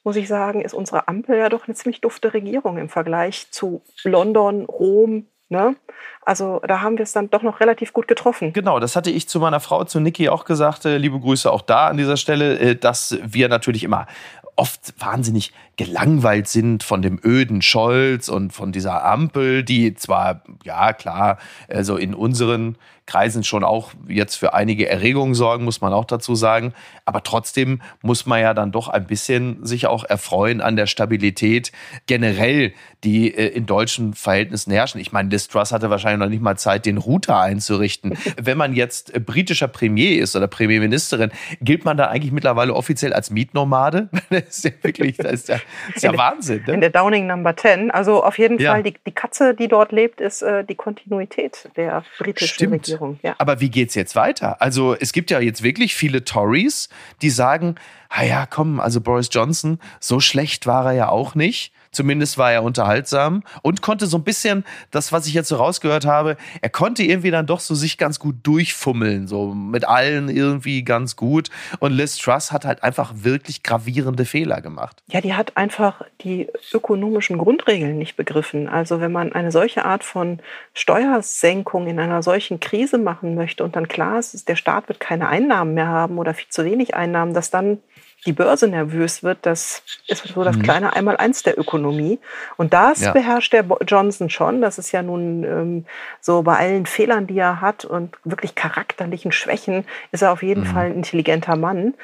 muss 0.05 0.17
ich 0.17 0.29
sagen, 0.29 0.61
ist 0.61 0.75
unsere 0.75 1.09
Ampel 1.09 1.39
ja 1.39 1.49
doch 1.49 1.67
eine 1.67 1.75
ziemlich 1.75 2.01
dufte 2.01 2.33
Regierung 2.33 2.79
im 2.79 2.89
Vergleich 2.89 3.51
zu 3.51 3.83
London, 4.05 4.65
Rom. 4.65 5.27
Ne? 5.49 5.77
Also 6.25 6.61
da 6.67 6.81
haben 6.81 6.97
wir 6.97 7.03
es 7.03 7.13
dann 7.13 7.29
doch 7.29 7.43
noch 7.43 7.61
relativ 7.61 7.93
gut 7.93 8.07
getroffen. 8.07 8.53
Genau, 8.53 8.79
das 8.79 8.95
hatte 8.97 9.11
ich 9.11 9.29
zu 9.29 9.41
meiner 9.41 9.61
Frau, 9.61 9.83
zu 9.85 9.99
Niki 9.99 10.29
auch 10.29 10.45
gesagt. 10.45 10.85
Äh, 10.85 10.99
liebe 10.99 11.19
Grüße 11.19 11.51
auch 11.51 11.63
da 11.63 11.89
an 11.89 11.97
dieser 11.97 12.17
Stelle, 12.17 12.59
äh, 12.59 12.77
dass 12.77 13.19
wir 13.23 13.49
natürlich 13.49 13.83
immer 13.83 14.07
oft 14.55 14.95
wahnsinnig 14.99 15.53
gelangweilt 15.81 16.47
sind 16.47 16.83
von 16.83 17.01
dem 17.01 17.19
öden 17.25 17.63
Scholz 17.63 18.29
und 18.29 18.53
von 18.53 18.71
dieser 18.71 19.03
Ampel, 19.03 19.65
die 19.65 19.95
zwar, 19.95 20.43
ja 20.63 20.93
klar, 20.93 21.39
also 21.71 21.97
in 21.97 22.13
unseren 22.13 22.77
Kreisen 23.11 23.43
schon 23.43 23.65
auch 23.65 23.91
jetzt 24.07 24.37
für 24.37 24.55
einige 24.55 24.89
Erregungen 24.89 25.35
sorgen, 25.35 25.65
muss 25.65 25.81
man 25.81 25.93
auch 25.93 26.05
dazu 26.05 26.37
sagen. 26.37 26.75
Aber 27.05 27.25
trotzdem 27.25 27.83
muss 28.03 28.25
man 28.25 28.41
ja 28.41 28.55
dann 28.55 28.71
doch 28.71 28.87
ein 28.87 29.05
bisschen 29.09 29.67
sich 29.67 29.89
auch 29.89 30.05
erfreuen 30.05 30.61
an 30.61 30.77
der 30.77 30.87
Stabilität 30.87 31.73
generell, 32.07 32.73
die 33.03 33.35
äh, 33.35 33.49
in 33.49 33.67
deutschen 33.67 34.15
Verhältnissen 34.15 34.71
herrschen. 34.71 35.01
Ich 35.01 35.11
meine, 35.11 35.29
Liz 35.29 35.49
Truss 35.49 35.73
hatte 35.73 35.91
wahrscheinlich 35.91 36.21
noch 36.21 36.31
nicht 36.31 36.41
mal 36.41 36.57
Zeit, 36.57 36.87
den 36.87 36.99
Router 36.99 37.41
einzurichten. 37.41 38.17
Wenn 38.41 38.57
man 38.57 38.75
jetzt 38.75 39.13
äh, 39.13 39.19
britischer 39.19 39.67
Premier 39.67 40.23
ist 40.23 40.37
oder 40.37 40.47
Premierministerin, 40.47 41.33
gilt 41.61 41.85
man 41.85 41.97
da 41.97 42.07
eigentlich 42.07 42.31
mittlerweile 42.31 42.75
offiziell 42.75 43.13
als 43.13 43.31
Mietnomade? 43.31 44.09
das 44.31 44.59
ist 44.59 44.65
ja 44.65 44.71
wirklich, 44.83 45.17
das 45.17 45.33
ist 45.33 45.49
ja, 45.49 45.59
das 45.89 45.97
ist 45.97 46.03
ja 46.03 46.17
Wahnsinn. 46.17 46.63
Ne? 46.67 46.75
In 46.75 46.81
der 46.81 46.91
Downing 46.91 47.27
Number 47.27 47.57
10. 47.57 47.91
Also 47.91 48.23
auf 48.23 48.39
jeden 48.39 48.59
ja. 48.59 48.73
Fall, 48.73 48.83
die, 48.83 48.95
die 49.07 49.13
Katze, 49.13 49.55
die 49.55 49.69
dort 49.69 49.93
lebt, 49.93 50.21
ist 50.21 50.43
äh, 50.43 50.65
die 50.65 50.75
Kontinuität 50.75 51.69
der 51.77 52.05
britischen 52.19 52.55
Stimmt. 52.55 52.73
Regierung. 52.73 53.19
Ja. 53.23 53.35
Aber 53.39 53.61
wie 53.61 53.71
geht's 53.71 53.95
jetzt 53.95 54.17
weiter? 54.17 54.61
Also 54.61 54.95
es 54.95 55.13
gibt 55.13 55.31
ja 55.31 55.41
jetzt 55.41 55.63
wirklich 55.63 55.95
viele 55.95 56.25
Tories, 56.25 56.89
die 57.23 57.31
sagen, 57.31 57.77
ah 58.09 58.25
ja, 58.25 58.47
komm, 58.47 58.81
also 58.81 59.01
Boris 59.01 59.29
Johnson, 59.33 59.79
so 60.01 60.21
schlecht 60.21 60.67
war 60.67 60.87
er 60.87 60.93
ja 60.93 61.09
auch 61.09 61.35
nicht. 61.35 61.73
Zumindest 61.93 62.39
war 62.39 62.53
er 62.53 62.63
unterhaltsam 62.63 63.43
und 63.63 63.83
konnte 63.83 64.07
so 64.07 64.17
ein 64.19 64.25
bisschen, 64.25 64.65
das, 64.91 65.13
was 65.13 65.27
ich 65.27 65.35
jetzt 65.35 65.49
so 65.49 65.57
rausgehört 65.57 66.07
habe, 66.07 66.37
er 66.61 66.71
konnte 66.71 67.03
irgendwie 67.03 67.33
dann 67.33 67.47
doch 67.47 67.61
so 67.61 67.75
sich 67.75 67.99
ganz 67.99 68.21
gut 68.21 68.37
durchfummeln, 68.45 69.27
so 69.27 69.55
mit 69.55 69.87
allen 69.87 70.29
irgendwie 70.29 70.85
ganz 70.85 71.17
gut. 71.17 71.49
Und 71.81 71.93
Liz 71.93 72.17
Truss 72.19 72.53
hat 72.53 72.65
halt 72.65 72.85
einfach 72.85 73.13
wirklich 73.17 73.63
gravierende 73.63 74.25
Fehler 74.25 74.61
gemacht. 74.61 75.03
Ja, 75.09 75.21
die 75.21 75.35
hat 75.35 75.57
einfach 75.57 76.03
die 76.21 76.49
ökonomischen 76.73 77.39
Grundregeln 77.39 77.99
nicht 77.99 78.17
begriffen. 78.17 78.69
Also 78.69 79.01
wenn 79.01 79.13
man 79.13 79.33
eine 79.33 79.51
solche 79.51 79.85
Art 79.85 80.05
von 80.05 80.39
Steuersenkung 80.75 81.89
in 81.89 81.99
einer 81.99 82.23
solchen 82.23 82.61
Krise 82.61 82.99
machen 82.99 83.35
möchte 83.35 83.65
und 83.65 83.75
dann 83.75 83.89
klar 83.89 84.19
ist, 84.19 84.49
der 84.49 84.57
Staat 84.57 84.89
wird 84.89 85.01
keine 85.01 85.29
Einnahmen 85.29 85.75
mehr 85.75 85.89
haben 85.89 86.19
oder 86.19 86.35
viel 86.35 86.49
zu 86.49 86.65
wenig 86.65 86.95
Einnahmen, 86.95 87.35
dass 87.35 87.51
dann 87.51 87.79
die 88.27 88.33
Börse 88.33 88.69
nervös 88.69 89.23
wird, 89.23 89.39
das 89.43 89.83
ist 90.07 90.27
so 90.27 90.45
das 90.45 90.57
mhm. 90.57 90.63
kleine 90.63 90.93
Einmaleins 90.95 91.43
der 91.43 91.59
Ökonomie. 91.59 92.19
Und 92.57 92.75
das 92.75 93.01
ja. 93.01 93.13
beherrscht 93.13 93.53
der 93.53 93.65
Johnson 93.87 94.29
schon. 94.29 94.61
Das 94.61 94.79
ist 94.79 94.93
ja 94.93 95.03
nun 95.03 95.45
ähm, 95.45 95.85
so 96.21 96.43
bei 96.43 96.57
allen 96.57 96.87
Fehlern, 96.87 97.27
die 97.27 97.39
er 97.39 97.61
hat 97.61 97.85
und 97.85 98.17
wirklich 98.25 98.55
charakterlichen 98.55 99.33
Schwächen, 99.33 99.87
ist 100.13 100.23
er 100.23 100.33
auf 100.33 100.43
jeden 100.43 100.63
mhm. 100.63 100.67
Fall 100.67 100.87
ein 100.87 100.95
intelligenter 100.95 101.57
Mann. 101.57 101.95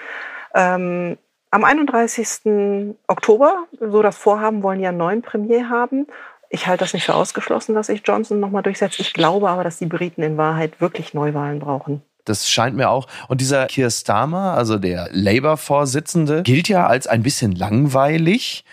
Ähm, 0.55 1.19
am 1.51 1.65
31. 1.65 2.95
Oktober, 3.07 3.65
so 3.79 4.03
das 4.03 4.17
Vorhaben, 4.17 4.63
wollen 4.63 4.81
ja 4.81 4.91
einen 4.91 4.99
neuen 4.99 5.23
Premier 5.23 5.69
haben. 5.69 6.07
Ich 6.49 6.67
halte 6.67 6.85
das 6.85 6.95
nicht 6.95 7.05
für 7.05 7.15
ausgeschlossen, 7.15 7.75
dass 7.75 7.89
sich 7.89 8.03
Johnson 8.05 8.41
nochmal 8.41 8.63
durchsetzt. 8.63 9.01
Ich 9.01 9.13
glaube 9.13 9.49
aber, 9.49 9.65
dass 9.65 9.79
die 9.79 9.87
Briten 9.87 10.23
in 10.23 10.37
Wahrheit 10.37 10.81
wirklich 10.81 11.13
Neuwahlen 11.13 11.59
brauchen. 11.59 12.03
Das 12.27 12.49
scheint 12.51 12.77
mir 12.77 12.91
auch. 12.91 13.07
Und 13.29 13.41
dieser 13.41 13.67
Keir 13.67 13.91
Starmer, 13.91 14.55
also 14.55 14.79
der 14.79 15.09
Labour-Vorsitzende, 15.13 16.43
gilt 16.43 16.69
ja 16.69 16.87
als 16.87 17.07
ein 17.07 17.23
bisschen 17.23 17.53
langweilig. 17.53 18.65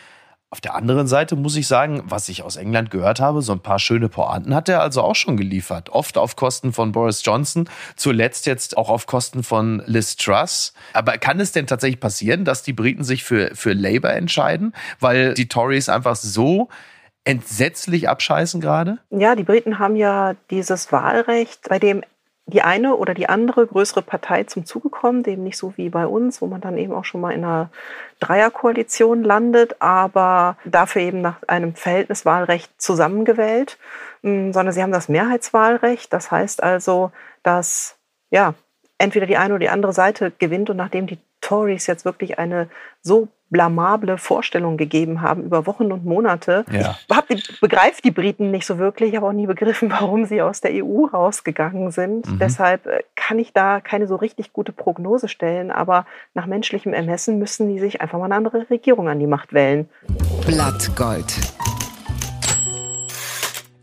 Auf 0.54 0.62
der 0.62 0.76
anderen 0.76 1.08
Seite 1.08 1.36
muss 1.36 1.56
ich 1.56 1.68
sagen, 1.68 2.04
was 2.06 2.30
ich 2.30 2.44
aus 2.44 2.58
England 2.58 2.92
gehört 2.92 3.20
habe, 3.20 3.42
so 3.42 3.54
ein 3.54 3.60
paar 3.60 3.80
schöne 3.80 4.08
Pointen 4.08 4.54
hat 4.54 4.70
er 4.70 4.82
also 4.82 5.02
auch 5.02 5.16
schon 5.16 5.36
geliefert. 5.36 5.90
Oft 5.90 6.16
auf 6.16 6.36
Kosten 6.36 6.74
von 6.74 6.92
Boris 6.92 7.26
Johnson, 7.26 7.68
zuletzt 7.96 8.46
jetzt 8.46 8.78
auch 8.78 8.90
auf 8.90 9.08
Kosten 9.08 9.42
von 9.42 9.82
Liz 9.88 10.16
Truss. 10.16 10.76
Aber 10.94 11.18
kann 11.18 11.40
es 11.40 11.54
denn 11.54 11.66
tatsächlich 11.66 12.00
passieren, 12.00 12.46
dass 12.46 12.62
die 12.62 12.74
Briten 12.74 13.04
sich 13.04 13.24
für, 13.24 13.56
für 13.56 13.74
Labour 13.74 14.12
entscheiden, 14.12 14.74
weil 15.00 15.34
die 15.34 15.48
Tories 15.48 15.90
einfach 15.90 16.16
so 16.16 16.70
entsetzlich 17.24 18.08
abscheißen 18.08 18.62
gerade? 18.62 19.00
Ja, 19.10 19.36
die 19.36 19.44
Briten 19.44 19.80
haben 19.80 19.96
ja 19.96 20.36
dieses 20.52 20.92
Wahlrecht, 20.92 21.68
bei 21.68 21.80
dem 21.80 22.04
die 22.46 22.62
eine 22.62 22.96
oder 22.96 23.14
die 23.14 23.30
andere 23.30 23.66
größere 23.66 24.02
Partei 24.02 24.44
zum 24.44 24.66
Zuge 24.66 24.90
kommt, 24.90 25.28
eben 25.28 25.44
nicht 25.44 25.58
so 25.58 25.74
wie 25.78 25.90
bei 25.90 26.06
uns, 26.06 26.42
wo 26.42 26.48
man 26.48 26.60
dann 26.60 26.78
eben 26.78 26.94
auch 26.94 27.06
schon 27.06 27.22
mal 27.22 27.32
in 27.32 27.44
einer 27.44 27.70
Dreierkoalition 28.20 29.24
landet, 29.24 29.82
aber 29.82 30.58
dafür 30.66 31.02
eben 31.04 31.22
nach 31.22 31.38
einem 31.48 31.74
Verhältniswahlrecht 31.74 32.70
zusammengewählt, 32.82 33.78
mm, 34.24 34.52
sondern 34.52 34.74
sie 34.74 34.84
haben 34.84 34.92
das 34.92 35.08
Mehrheitswahlrecht. 35.08 36.12
Das 36.12 36.32
heißt 36.32 36.62
also, 36.62 37.12
dass 37.44 37.98
ja 38.30 38.56
entweder 38.98 39.26
die 39.26 39.38
eine 39.38 39.54
oder 39.54 39.60
die 39.60 39.70
andere 39.70 39.94
Seite 39.94 40.32
gewinnt 40.38 40.70
und 40.70 40.78
nachdem 40.78 41.08
die 41.08 41.20
Tories 41.44 41.88
jetzt 41.88 42.06
wirklich 42.06 42.40
eine 42.40 42.70
so 43.02 43.28
blamable 43.50 44.18
Vorstellung 44.18 44.78
gegeben 44.78 45.22
haben 45.22 45.44
über 45.44 45.68
Wochen 45.68 45.92
und 45.92 46.06
Monate. 46.06 46.66
Ja. 46.72 46.98
Ich 47.30 47.62
begreife 47.62 48.02
die 48.02 48.12
Briten 48.12 48.50
nicht 48.50 48.66
so 48.66 48.80
wirklich, 48.80 49.12
ich 49.12 49.16
habe 49.16 49.28
auch 49.28 49.34
nie 49.34 49.46
begriffen, 49.46 49.92
warum 49.92 50.26
sie 50.26 50.42
aus 50.42 50.60
der 50.60 50.72
EU 50.84 51.06
rausgegangen 51.06 51.92
sind. 51.92 52.28
Mhm. 52.28 52.40
Deshalb 52.40 52.88
äh, 52.88 53.04
kann 53.16 53.38
ich 53.40 53.54
da 53.54 53.80
keine 53.80 54.08
so 54.08 54.16
richtig 54.16 54.52
gute 54.54 54.72
Prognose 54.72 55.28
stellen, 55.28 55.72
aber 55.72 56.06
nach 56.34 56.48
menschlichem 56.48 56.94
Ermessen 56.94 57.38
müssen 57.38 57.70
die 57.70 57.80
sich 57.80 58.02
einfach 58.02 58.18
mal 58.18 58.26
eine 58.26 58.36
andere 58.36 58.70
Regierung 58.70 59.08
an 59.08 59.20
die 59.20 59.28
Macht 59.28 59.54
wählen. 59.54 59.88
Blattgold. 60.46 61.34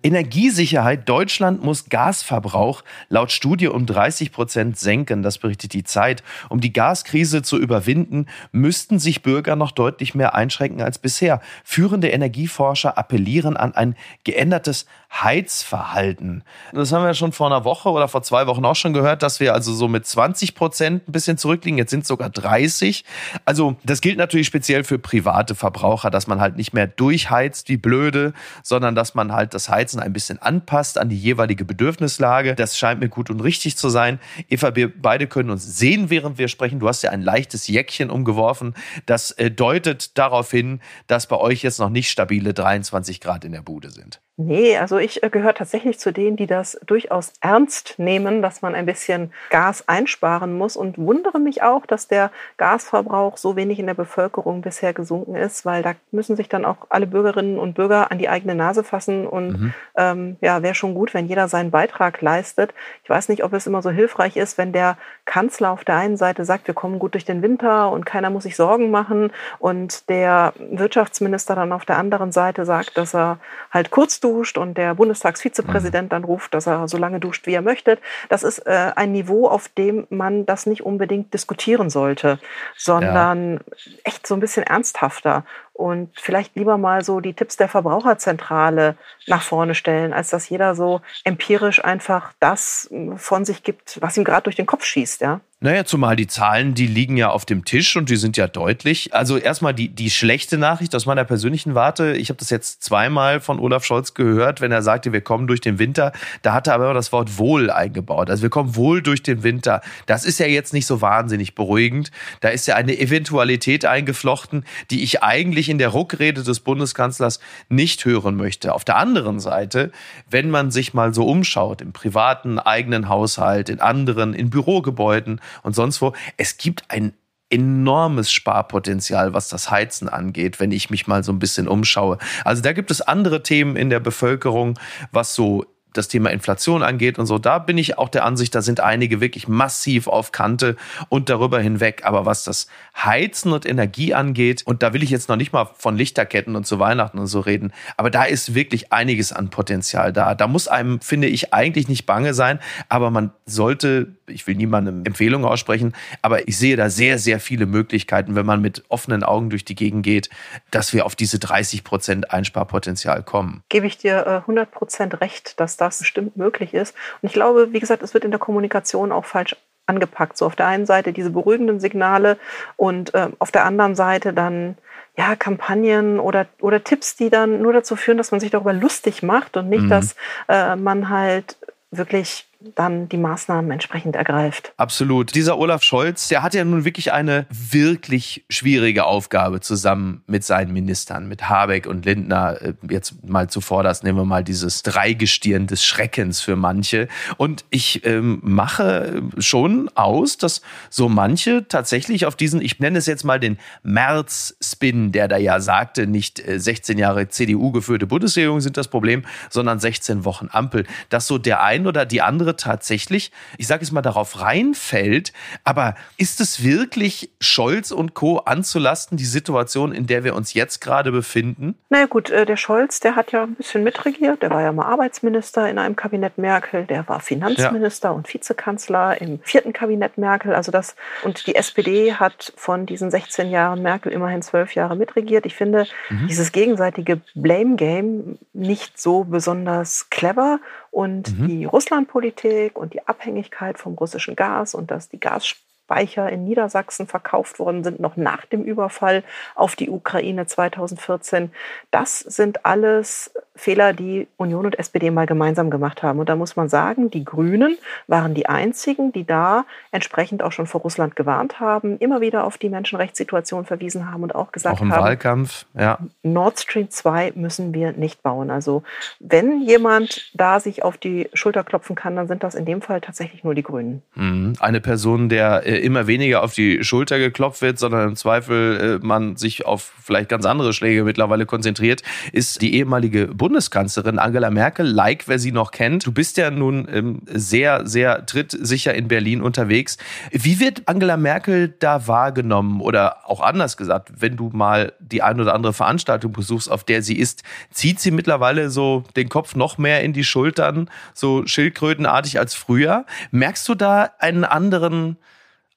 Energiesicherheit. 0.02 1.08
Deutschland 1.08 1.62
muss 1.62 1.88
Gasverbrauch 1.88 2.82
laut 3.08 3.32
Studie 3.32 3.68
um 3.68 3.86
30 3.86 4.32
Prozent 4.32 4.78
senken. 4.78 5.22
Das 5.22 5.38
berichtet 5.38 5.72
die 5.72 5.84
Zeit. 5.84 6.22
Um 6.48 6.60
die 6.60 6.72
Gaskrise 6.72 7.42
zu 7.42 7.58
überwinden, 7.58 8.26
müssten 8.52 8.98
sich 8.98 9.22
Bürger 9.22 9.56
noch 9.56 9.72
deutlich 9.72 10.14
mehr 10.14 10.34
einschränken 10.34 10.82
als 10.82 10.98
bisher. 10.98 11.40
Führende 11.64 12.08
Energieforscher 12.08 12.96
appellieren 12.96 13.56
an 13.56 13.74
ein 13.74 13.96
geändertes 14.24 14.86
Heizverhalten. 15.12 16.44
Das 16.72 16.92
haben 16.92 17.04
wir 17.04 17.14
schon 17.14 17.32
vor 17.32 17.48
einer 17.48 17.64
Woche 17.64 17.90
oder 17.90 18.06
vor 18.08 18.22
zwei 18.22 18.46
Wochen 18.46 18.64
auch 18.64 18.76
schon 18.76 18.92
gehört, 18.92 19.22
dass 19.22 19.40
wir 19.40 19.54
also 19.54 19.74
so 19.74 19.88
mit 19.88 20.06
20 20.06 20.54
Prozent 20.54 21.08
ein 21.08 21.12
bisschen 21.12 21.36
zurückliegen. 21.36 21.78
Jetzt 21.78 21.90
sind 21.90 22.02
es 22.02 22.08
sogar 22.08 22.30
30. 22.30 23.04
Also 23.44 23.76
das 23.84 24.00
gilt 24.00 24.18
natürlich 24.18 24.46
speziell 24.46 24.84
für 24.84 24.98
private 24.98 25.54
Verbraucher, 25.54 26.10
dass 26.10 26.26
man 26.26 26.40
halt 26.40 26.56
nicht 26.56 26.72
mehr 26.72 26.86
durchheizt 26.86 27.68
wie 27.68 27.76
blöde, 27.76 28.32
sondern 28.62 28.94
dass 28.94 29.14
man 29.14 29.32
halt 29.32 29.52
das 29.52 29.68
Heizen 29.68 30.00
ein 30.00 30.12
bisschen 30.12 30.40
anpasst 30.40 30.96
an 30.96 31.08
die 31.08 31.18
jeweilige 31.18 31.64
Bedürfnislage. 31.64 32.54
Das 32.54 32.78
scheint 32.78 33.00
mir 33.00 33.08
gut 33.08 33.30
und 33.30 33.40
richtig 33.40 33.76
zu 33.76 33.88
sein. 33.88 34.20
Eva, 34.48 34.76
wir 34.76 34.90
beide 34.96 35.26
können 35.26 35.50
uns 35.50 35.76
sehen, 35.76 36.08
während 36.08 36.38
wir 36.38 36.48
sprechen. 36.48 36.78
Du 36.78 36.88
hast 36.88 37.02
ja 37.02 37.10
ein 37.10 37.22
leichtes 37.22 37.66
Jäckchen 37.66 38.10
umgeworfen. 38.10 38.74
Das 39.06 39.32
äh, 39.32 39.50
deutet 39.50 40.16
darauf 40.16 40.50
hin, 40.50 40.80
dass 41.08 41.26
bei 41.26 41.36
euch 41.36 41.62
jetzt 41.62 41.80
noch 41.80 41.90
nicht 41.90 42.10
stabile 42.10 42.54
23 42.54 43.20
Grad 43.20 43.44
in 43.44 43.52
der 43.52 43.62
Bude 43.62 43.90
sind. 43.90 44.20
Nee, 44.42 44.78
also 44.78 44.98
ich 45.00 45.22
äh, 45.22 45.30
gehöre 45.30 45.54
tatsächlich 45.54 45.98
zu 45.98 46.12
denen, 46.12 46.36
die 46.36 46.46
das 46.46 46.78
durchaus 46.86 47.32
ernst 47.40 47.94
nehmen, 47.98 48.42
dass 48.42 48.62
man 48.62 48.74
ein 48.74 48.86
bisschen 48.86 49.32
Gas 49.48 49.88
einsparen 49.88 50.56
muss 50.56 50.76
und 50.76 50.98
wundere 50.98 51.38
mich 51.38 51.62
auch, 51.62 51.86
dass 51.86 52.08
der 52.08 52.30
Gasverbrauch 52.56 53.36
so 53.36 53.56
wenig 53.56 53.78
in 53.78 53.86
der 53.86 53.94
Bevölkerung 53.94 54.62
bisher 54.62 54.92
gesunken 54.92 55.34
ist, 55.34 55.64
weil 55.64 55.82
da 55.82 55.94
müssen 56.10 56.36
sich 56.36 56.48
dann 56.48 56.64
auch 56.64 56.86
alle 56.88 57.06
Bürgerinnen 57.06 57.58
und 57.58 57.74
Bürger 57.74 58.10
an 58.10 58.18
die 58.18 58.28
eigene 58.28 58.54
Nase 58.54 58.84
fassen 58.84 59.26
und 59.26 59.60
mhm. 59.60 59.74
ähm, 59.96 60.36
ja, 60.40 60.62
wäre 60.62 60.74
schon 60.74 60.94
gut, 60.94 61.14
wenn 61.14 61.26
jeder 61.26 61.48
seinen 61.48 61.70
Beitrag 61.70 62.20
leistet. 62.20 62.74
Ich 63.04 63.10
weiß 63.10 63.28
nicht, 63.28 63.44
ob 63.44 63.52
es 63.52 63.66
immer 63.66 63.82
so 63.82 63.90
hilfreich 63.90 64.36
ist, 64.36 64.58
wenn 64.58 64.72
der 64.72 64.96
Kanzler 65.24 65.70
auf 65.70 65.84
der 65.84 65.96
einen 65.96 66.16
Seite 66.16 66.44
sagt, 66.44 66.66
wir 66.66 66.74
kommen 66.74 66.98
gut 66.98 67.14
durch 67.14 67.24
den 67.24 67.42
Winter 67.42 67.90
und 67.90 68.06
keiner 68.06 68.30
muss 68.30 68.44
sich 68.44 68.56
Sorgen 68.56 68.90
machen 68.90 69.32
und 69.58 70.08
der 70.08 70.52
Wirtschaftsminister 70.58 71.54
dann 71.54 71.72
auf 71.72 71.84
der 71.84 71.98
anderen 71.98 72.32
Seite 72.32 72.64
sagt, 72.64 72.96
dass 72.96 73.14
er 73.14 73.38
halt 73.70 73.90
kurz 73.90 74.20
duscht 74.20 74.58
und 74.58 74.76
der 74.76 74.89
Bundestagsvizepräsident 74.94 76.06
mhm. 76.06 76.10
dann 76.10 76.24
ruft, 76.24 76.54
dass 76.54 76.66
er 76.66 76.88
so 76.88 76.98
lange 76.98 77.20
duscht, 77.20 77.46
wie 77.46 77.54
er 77.54 77.62
möchte. 77.62 77.98
Das 78.28 78.42
ist 78.42 78.60
äh, 78.60 78.92
ein 78.94 79.12
Niveau, 79.12 79.48
auf 79.48 79.68
dem 79.68 80.06
man 80.10 80.46
das 80.46 80.66
nicht 80.66 80.82
unbedingt 80.84 81.32
diskutieren 81.34 81.90
sollte, 81.90 82.38
sondern 82.76 83.54
ja. 83.54 83.60
echt 84.04 84.26
so 84.26 84.34
ein 84.34 84.40
bisschen 84.40 84.62
ernsthafter 84.62 85.44
und 85.80 86.10
vielleicht 86.14 86.54
lieber 86.56 86.76
mal 86.76 87.02
so 87.02 87.20
die 87.20 87.32
Tipps 87.32 87.56
der 87.56 87.68
Verbraucherzentrale 87.68 88.96
nach 89.26 89.42
vorne 89.42 89.74
stellen, 89.74 90.12
als 90.12 90.28
dass 90.28 90.48
jeder 90.48 90.74
so 90.74 91.00
empirisch 91.24 91.82
einfach 91.82 92.32
das 92.38 92.90
von 93.16 93.44
sich 93.46 93.62
gibt, 93.62 93.98
was 94.02 94.16
ihm 94.16 94.24
gerade 94.24 94.44
durch 94.44 94.56
den 94.56 94.66
Kopf 94.66 94.84
schießt, 94.84 95.22
ja. 95.22 95.40
Naja, 95.62 95.84
zumal 95.84 96.16
die 96.16 96.26
Zahlen, 96.26 96.72
die 96.72 96.86
liegen 96.86 97.18
ja 97.18 97.28
auf 97.28 97.44
dem 97.44 97.66
Tisch 97.66 97.94
und 97.94 98.08
die 98.08 98.16
sind 98.16 98.38
ja 98.38 98.46
deutlich. 98.46 99.12
Also 99.12 99.36
erstmal 99.36 99.74
die, 99.74 99.90
die 99.90 100.08
schlechte 100.08 100.56
Nachricht 100.56 100.94
aus 100.94 101.04
meiner 101.04 101.24
persönlichen 101.24 101.74
Warte. 101.74 102.16
Ich 102.16 102.30
habe 102.30 102.38
das 102.38 102.48
jetzt 102.48 102.82
zweimal 102.82 103.40
von 103.40 103.58
Olaf 103.58 103.84
Scholz 103.84 104.14
gehört, 104.14 104.62
wenn 104.62 104.72
er 104.72 104.80
sagte, 104.80 105.12
wir 105.12 105.20
kommen 105.20 105.46
durch 105.46 105.60
den 105.60 105.78
Winter. 105.78 106.12
Da 106.40 106.54
hat 106.54 106.66
er 106.66 106.72
aber 106.72 106.94
das 106.94 107.12
Wort 107.12 107.36
wohl 107.36 107.70
eingebaut. 107.70 108.30
Also 108.30 108.42
wir 108.42 108.48
kommen 108.48 108.74
wohl 108.74 109.02
durch 109.02 109.22
den 109.22 109.42
Winter. 109.42 109.82
Das 110.06 110.24
ist 110.24 110.40
ja 110.40 110.46
jetzt 110.46 110.72
nicht 110.72 110.86
so 110.86 111.02
wahnsinnig 111.02 111.54
beruhigend. 111.54 112.10
Da 112.40 112.48
ist 112.48 112.66
ja 112.66 112.76
eine 112.76 112.98
Eventualität 112.98 113.84
eingeflochten, 113.84 114.64
die 114.90 115.02
ich 115.02 115.22
eigentlich 115.22 115.68
in 115.70 115.78
der 115.78 115.88
Ruckrede 115.88 116.42
des 116.42 116.60
Bundeskanzlers 116.60 117.40
nicht 117.68 118.04
hören 118.04 118.36
möchte. 118.36 118.74
Auf 118.74 118.84
der 118.84 118.96
anderen 118.96 119.40
Seite, 119.40 119.92
wenn 120.28 120.50
man 120.50 120.70
sich 120.70 120.94
mal 120.94 121.14
so 121.14 121.26
umschaut 121.26 121.80
im 121.80 121.92
privaten 121.92 122.58
eigenen 122.58 123.08
Haushalt, 123.08 123.68
in 123.68 123.80
anderen, 123.80 124.34
in 124.34 124.50
Bürogebäuden, 124.50 125.40
und 125.62 125.74
sonst 125.74 126.02
wo. 126.02 126.12
Es 126.36 126.56
gibt 126.56 126.84
ein 126.88 127.12
enormes 127.50 128.30
Sparpotenzial, 128.30 129.34
was 129.34 129.48
das 129.48 129.70
Heizen 129.70 130.08
angeht, 130.08 130.60
wenn 130.60 130.70
ich 130.70 130.88
mich 130.88 131.06
mal 131.06 131.24
so 131.24 131.32
ein 131.32 131.40
bisschen 131.40 131.68
umschaue. 131.68 132.18
Also 132.44 132.62
da 132.62 132.72
gibt 132.72 132.90
es 132.90 133.00
andere 133.00 133.42
Themen 133.42 133.76
in 133.76 133.90
der 133.90 134.00
Bevölkerung, 134.00 134.78
was 135.10 135.34
so 135.34 135.66
das 135.92 136.08
Thema 136.08 136.30
Inflation 136.30 136.82
angeht 136.82 137.18
und 137.18 137.26
so, 137.26 137.38
da 137.38 137.58
bin 137.58 137.78
ich 137.78 137.98
auch 137.98 138.08
der 138.08 138.24
Ansicht, 138.24 138.54
da 138.54 138.62
sind 138.62 138.80
einige 138.80 139.20
wirklich 139.20 139.48
massiv 139.48 140.06
auf 140.06 140.32
Kante 140.32 140.76
und 141.08 141.28
darüber 141.28 141.60
hinweg. 141.60 142.02
Aber 142.04 142.26
was 142.26 142.44
das 142.44 142.66
Heizen 142.96 143.52
und 143.52 143.66
Energie 143.66 144.14
angeht, 144.14 144.62
und 144.64 144.82
da 144.82 144.92
will 144.92 145.02
ich 145.02 145.10
jetzt 145.10 145.28
noch 145.28 145.36
nicht 145.36 145.52
mal 145.52 145.68
von 145.76 145.96
Lichterketten 145.96 146.56
und 146.56 146.66
zu 146.66 146.78
Weihnachten 146.78 147.18
und 147.18 147.26
so 147.26 147.40
reden, 147.40 147.72
aber 147.96 148.10
da 148.10 148.24
ist 148.24 148.54
wirklich 148.54 148.92
einiges 148.92 149.32
an 149.32 149.50
Potenzial 149.50 150.12
da. 150.12 150.34
Da 150.34 150.46
muss 150.46 150.68
einem, 150.68 151.00
finde 151.00 151.28
ich, 151.28 151.52
eigentlich 151.52 151.88
nicht 151.88 152.06
bange 152.06 152.34
sein, 152.34 152.60
aber 152.88 153.10
man 153.10 153.32
sollte, 153.46 154.16
ich 154.30 154.46
will 154.46 154.54
niemandem 154.54 155.02
Empfehlungen 155.04 155.46
aussprechen, 155.46 155.94
aber 156.22 156.48
ich 156.48 156.58
sehe 156.58 156.76
da 156.76 156.90
sehr, 156.90 157.18
sehr 157.18 157.40
viele 157.40 157.66
Möglichkeiten, 157.66 158.34
wenn 158.34 158.46
man 158.46 158.60
mit 158.60 158.84
offenen 158.88 159.22
Augen 159.22 159.50
durch 159.50 159.64
die 159.64 159.74
Gegend 159.74 160.04
geht, 160.04 160.30
dass 160.70 160.92
wir 160.92 161.06
auf 161.06 161.16
diese 161.16 161.38
30 161.38 161.84
Prozent 161.84 162.30
Einsparpotenzial 162.30 163.22
kommen. 163.22 163.62
Gebe 163.68 163.86
ich 163.86 163.98
dir 163.98 164.26
100 164.26 164.68
äh, 164.68 164.70
Prozent 164.70 165.20
recht, 165.20 165.58
dass 165.60 165.76
das 165.76 165.98
bestimmt 165.98 166.36
möglich 166.36 166.74
ist. 166.74 166.94
Und 167.20 167.28
ich 167.28 167.32
glaube, 167.32 167.72
wie 167.72 167.80
gesagt, 167.80 168.02
es 168.02 168.14
wird 168.14 168.24
in 168.24 168.30
der 168.30 168.40
Kommunikation 168.40 169.12
auch 169.12 169.24
falsch 169.24 169.56
angepackt. 169.86 170.38
So 170.38 170.46
auf 170.46 170.56
der 170.56 170.68
einen 170.68 170.86
Seite 170.86 171.12
diese 171.12 171.30
beruhigenden 171.30 171.80
Signale 171.80 172.38
und 172.76 173.12
äh, 173.14 173.28
auf 173.38 173.50
der 173.50 173.64
anderen 173.64 173.94
Seite 173.94 174.32
dann 174.32 174.76
ja, 175.16 175.36
Kampagnen 175.36 176.20
oder, 176.20 176.46
oder 176.60 176.82
Tipps, 176.82 177.16
die 177.16 177.30
dann 177.30 177.60
nur 177.60 177.72
dazu 177.72 177.96
führen, 177.96 178.16
dass 178.16 178.30
man 178.30 178.40
sich 178.40 178.50
darüber 178.50 178.72
lustig 178.72 179.22
macht 179.22 179.56
und 179.56 179.68
nicht, 179.68 179.82
mhm. 179.82 179.88
dass 179.88 180.16
äh, 180.48 180.76
man 180.76 181.08
halt 181.08 181.56
wirklich 181.90 182.46
dann 182.74 183.08
die 183.08 183.16
Maßnahmen 183.16 183.70
entsprechend 183.70 184.16
ergreift. 184.16 184.72
Absolut. 184.76 185.34
Dieser 185.34 185.58
Olaf 185.58 185.82
Scholz, 185.82 186.28
der 186.28 186.42
hat 186.42 186.52
ja 186.52 186.62
nun 186.64 186.84
wirklich 186.84 187.12
eine 187.12 187.46
wirklich 187.48 188.44
schwierige 188.50 189.04
Aufgabe 189.04 189.60
zusammen 189.60 190.22
mit 190.26 190.44
seinen 190.44 190.72
Ministern, 190.72 191.26
mit 191.26 191.48
Habeck 191.48 191.86
und 191.86 192.04
Lindner. 192.04 192.60
Äh, 192.60 192.74
jetzt 192.90 193.24
mal 193.26 193.48
zuvor, 193.48 193.82
das 193.82 194.02
nehmen 194.02 194.18
wir 194.18 194.24
mal 194.26 194.44
dieses 194.44 194.82
Dreigestirn 194.82 195.66
des 195.68 195.84
Schreckens 195.84 196.42
für 196.42 196.54
manche. 196.54 197.08
Und 197.38 197.64
ich 197.70 198.04
ähm, 198.04 198.40
mache 198.42 199.22
schon 199.38 199.88
aus, 199.94 200.36
dass 200.36 200.60
so 200.90 201.08
manche 201.08 201.66
tatsächlich 201.66 202.26
auf 202.26 202.36
diesen, 202.36 202.60
ich 202.60 202.78
nenne 202.78 202.98
es 202.98 203.06
jetzt 203.06 203.24
mal 203.24 203.40
den 203.40 203.58
März-Spin, 203.84 205.12
der 205.12 205.28
da 205.28 205.38
ja 205.38 205.60
sagte, 205.60 206.06
nicht 206.06 206.42
16 206.46 206.98
äh, 206.98 207.00
Jahre 207.00 207.28
CDU 207.28 207.72
geführte 207.72 208.06
Bundesregierung 208.06 208.60
sind 208.60 208.76
das 208.76 208.88
Problem, 208.88 209.24
sondern 209.48 209.80
16 209.80 210.26
Wochen 210.26 210.48
Ampel, 210.52 210.84
dass 211.08 211.26
so 211.26 211.38
der 211.38 211.62
ein 211.62 211.86
oder 211.86 212.04
die 212.04 212.20
andere 212.20 212.49
andere 212.50 212.56
tatsächlich, 212.56 213.30
ich 213.58 213.66
sage 213.66 213.82
es 213.82 213.92
mal, 213.92 214.02
darauf 214.02 214.40
reinfällt. 214.40 215.32
Aber 215.64 215.94
ist 216.16 216.40
es 216.40 216.62
wirklich 216.62 217.30
Scholz 217.40 217.90
und 217.90 218.14
Co. 218.14 218.38
anzulasten, 218.38 219.16
die 219.16 219.24
Situation, 219.24 219.92
in 219.92 220.06
der 220.06 220.24
wir 220.24 220.34
uns 220.34 220.54
jetzt 220.54 220.80
gerade 220.80 221.12
befinden? 221.12 221.76
Na 221.90 222.00
ja, 222.00 222.06
gut, 222.06 222.30
äh, 222.30 222.46
der 222.46 222.56
Scholz, 222.56 223.00
der 223.00 223.16
hat 223.16 223.32
ja 223.32 223.44
ein 223.44 223.54
bisschen 223.54 223.84
mitregiert. 223.84 224.42
Der 224.42 224.50
war 224.50 224.62
ja 224.62 224.72
mal 224.72 224.86
Arbeitsminister 224.86 225.68
in 225.68 225.78
einem 225.78 225.96
Kabinett 225.96 226.38
Merkel. 226.38 226.84
Der 226.86 227.06
war 227.08 227.20
Finanzminister 227.20 228.08
ja. 228.08 228.14
und 228.14 228.32
Vizekanzler 228.32 229.20
im 229.20 229.40
vierten 229.42 229.72
Kabinett 229.72 230.18
Merkel. 230.18 230.54
Also 230.54 230.72
das, 230.72 230.96
und 231.22 231.46
die 231.46 231.54
SPD 231.54 232.14
hat 232.14 232.52
von 232.56 232.86
diesen 232.86 233.10
16 233.10 233.50
Jahren 233.50 233.82
Merkel 233.82 234.12
immerhin 234.12 234.42
zwölf 234.42 234.74
Jahre 234.74 234.96
mitregiert. 234.96 235.46
Ich 235.46 235.54
finde 235.54 235.86
mhm. 236.08 236.26
dieses 236.28 236.52
gegenseitige 236.52 237.20
Blame 237.34 237.76
Game 237.76 238.38
nicht 238.52 238.98
so 238.98 239.24
besonders 239.24 240.10
clever 240.10 240.60
und 240.90 241.38
mhm. 241.38 241.48
die 241.48 241.64
Russlandpolitik 241.64 242.76
und 242.76 242.94
die 242.94 243.06
Abhängigkeit 243.06 243.78
vom 243.78 243.94
russischen 243.94 244.36
Gas 244.36 244.74
und 244.74 244.90
dass 244.90 245.08
die 245.08 245.20
Gas 245.20 245.46
Speicher 245.90 246.30
in 246.30 246.44
Niedersachsen 246.44 247.08
verkauft 247.08 247.58
worden 247.58 247.82
sind, 247.82 247.98
noch 247.98 248.16
nach 248.16 248.46
dem 248.46 248.62
Überfall 248.62 249.24
auf 249.56 249.74
die 249.74 249.90
Ukraine 249.90 250.46
2014. 250.46 251.50
Das 251.90 252.20
sind 252.20 252.64
alles 252.64 253.34
Fehler, 253.60 253.92
die 253.92 254.26
Union 254.36 254.66
und 254.66 254.78
SPD 254.78 255.10
mal 255.10 255.26
gemeinsam 255.26 255.70
gemacht 255.70 256.02
haben. 256.02 256.18
Und 256.18 256.28
da 256.28 256.36
muss 256.36 256.56
man 256.56 256.68
sagen, 256.68 257.10
die 257.10 257.24
Grünen 257.24 257.76
waren 258.06 258.34
die 258.34 258.46
einzigen, 258.46 259.12
die 259.12 259.24
da 259.24 259.64
entsprechend 259.92 260.42
auch 260.42 260.52
schon 260.52 260.66
vor 260.66 260.80
Russland 260.80 261.14
gewarnt 261.14 261.60
haben, 261.60 261.98
immer 261.98 262.20
wieder 262.20 262.44
auf 262.44 262.58
die 262.58 262.68
Menschenrechtssituation 262.68 263.66
verwiesen 263.66 264.10
haben 264.10 264.22
und 264.22 264.34
auch 264.34 264.52
gesagt 264.52 264.76
auch 264.76 264.80
im 264.80 264.92
haben, 264.92 265.02
Wahlkampf, 265.02 265.66
ja. 265.78 265.98
Nord 266.22 266.60
Stream 266.60 266.90
2 266.90 267.32
müssen 267.34 267.74
wir 267.74 267.92
nicht 267.92 268.22
bauen. 268.22 268.50
Also 268.50 268.82
wenn 269.18 269.62
jemand 269.62 270.30
da 270.34 270.58
sich 270.58 270.82
auf 270.82 270.96
die 270.96 271.28
Schulter 271.34 271.62
klopfen 271.62 271.94
kann, 271.96 272.16
dann 272.16 272.28
sind 272.28 272.42
das 272.42 272.54
in 272.54 272.64
dem 272.64 272.80
Fall 272.80 273.00
tatsächlich 273.00 273.44
nur 273.44 273.54
die 273.54 273.62
Grünen. 273.62 274.02
Mhm. 274.14 274.54
Eine 274.60 274.80
Person, 274.80 275.28
der 275.28 275.66
äh, 275.66 275.78
immer 275.78 276.06
weniger 276.06 276.42
auf 276.42 276.54
die 276.54 276.82
Schulter 276.82 277.18
geklopft 277.18 277.62
wird, 277.62 277.78
sondern 277.78 278.08
im 278.08 278.16
Zweifel 278.16 278.98
äh, 279.02 279.06
man 279.06 279.36
sich 279.36 279.66
auf 279.66 279.92
vielleicht 280.02 280.28
ganz 280.30 280.46
andere 280.46 280.72
Schläge 280.72 281.04
mittlerweile 281.04 281.46
konzentriert, 281.46 282.02
ist 282.32 282.62
die 282.62 282.74
ehemalige 282.74 283.28
Bundeskanzlerin 283.50 284.20
Angela 284.20 284.48
Merkel. 284.48 284.86
Like, 284.86 285.26
wer 285.26 285.40
sie 285.40 285.50
noch 285.50 285.72
kennt. 285.72 286.06
Du 286.06 286.12
bist 286.12 286.36
ja 286.36 286.52
nun 286.52 286.86
ähm, 286.88 287.22
sehr, 287.26 287.84
sehr 287.84 288.24
trittsicher 288.24 288.94
in 288.94 289.08
Berlin 289.08 289.42
unterwegs. 289.42 289.98
Wie 290.30 290.60
wird 290.60 290.82
Angela 290.86 291.16
Merkel 291.16 291.74
da 291.80 292.06
wahrgenommen? 292.06 292.80
Oder 292.80 293.28
auch 293.28 293.40
anders 293.40 293.76
gesagt, 293.76 294.12
wenn 294.20 294.36
du 294.36 294.50
mal 294.52 294.92
die 295.00 295.22
ein 295.22 295.40
oder 295.40 295.52
andere 295.52 295.72
Veranstaltung 295.72 296.30
besuchst, 296.30 296.70
auf 296.70 296.84
der 296.84 297.02
sie 297.02 297.18
ist, 297.18 297.42
zieht 297.72 297.98
sie 297.98 298.12
mittlerweile 298.12 298.70
so 298.70 299.02
den 299.16 299.28
Kopf 299.28 299.56
noch 299.56 299.78
mehr 299.78 300.04
in 300.04 300.12
die 300.12 300.22
Schultern, 300.22 300.88
so 301.12 301.44
schildkrötenartig 301.44 302.38
als 302.38 302.54
früher? 302.54 303.04
Merkst 303.32 303.68
du 303.68 303.74
da 303.74 304.10
einen 304.20 304.44
anderen 304.44 305.16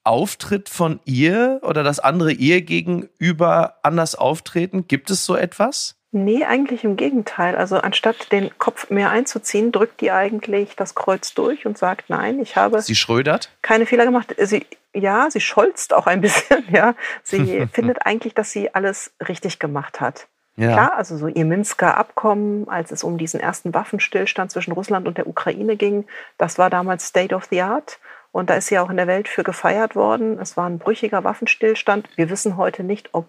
Auftritt 0.03 0.69
von 0.69 0.99
ihr 1.05 1.59
oder 1.63 1.81
das 1.81 1.99
andere 1.99 2.33
ihr 2.33 2.61
gegenüber 2.61 3.77
anders 3.81 4.13
auftreten? 4.13 4.87
Gibt 4.87 5.09
es 5.09 5.25
so 5.25 5.35
etwas? 5.35 5.95
Nee, 6.15 6.45
eigentlich 6.45 6.83
im 6.83 6.95
Gegenteil. 6.95 7.55
Also 7.55 7.77
anstatt 7.77 8.31
den 8.31 8.55
Kopf 8.59 8.91
mehr 8.91 9.09
einzuziehen, 9.09 9.71
drückt 9.71 9.99
die 9.99 10.11
eigentlich 10.11 10.75
das 10.75 10.93
Kreuz 10.93 11.33
durch 11.33 11.65
und 11.65 11.75
sagt, 11.75 12.11
nein, 12.11 12.39
ich 12.39 12.55
habe. 12.55 12.79
Sie 12.83 12.93
schrödert? 12.93 13.49
Keine 13.63 13.87
Fehler 13.87 14.05
gemacht. 14.05 14.35
Sie, 14.37 14.67
ja, 14.93 15.31
sie 15.31 15.41
scholzt 15.41 15.91
auch 15.91 16.05
ein 16.05 16.21
bisschen, 16.21 16.63
ja. 16.71 16.93
Sie 17.23 17.67
findet 17.73 18.05
eigentlich, 18.05 18.35
dass 18.35 18.51
sie 18.51 18.75
alles 18.75 19.11
richtig 19.27 19.57
gemacht 19.57 20.01
hat. 20.01 20.27
Ja. 20.55 20.73
Klar, 20.73 20.97
also 20.97 21.17
so 21.17 21.27
ihr 21.27 21.45
Minsker 21.45 21.97
Abkommen, 21.97 22.69
als 22.69 22.91
es 22.91 23.03
um 23.03 23.17
diesen 23.17 23.39
ersten 23.39 23.73
Waffenstillstand 23.73 24.51
zwischen 24.51 24.73
Russland 24.73 25.07
und 25.07 25.17
der 25.17 25.25
Ukraine 25.25 25.77
ging, 25.77 26.05
das 26.37 26.59
war 26.59 26.69
damals 26.69 27.07
State 27.07 27.33
of 27.33 27.45
the 27.49 27.63
Art. 27.63 27.97
Und 28.31 28.51
da 28.51 28.55
ist 28.55 28.67
sie 28.67 28.77
auch 28.77 28.91
in 28.91 28.97
der 28.97 29.07
Welt 29.07 29.27
für 29.27 29.43
gefeiert 29.43 29.95
worden. 29.95 30.39
Es 30.39 30.57
war 30.57 30.69
ein 30.69 30.77
brüchiger 30.77 31.23
Waffenstillstand. 31.23 32.07
Wir 32.15 32.29
wissen 32.29 32.55
heute 32.55 32.83
nicht, 32.83 33.09
ob 33.13 33.27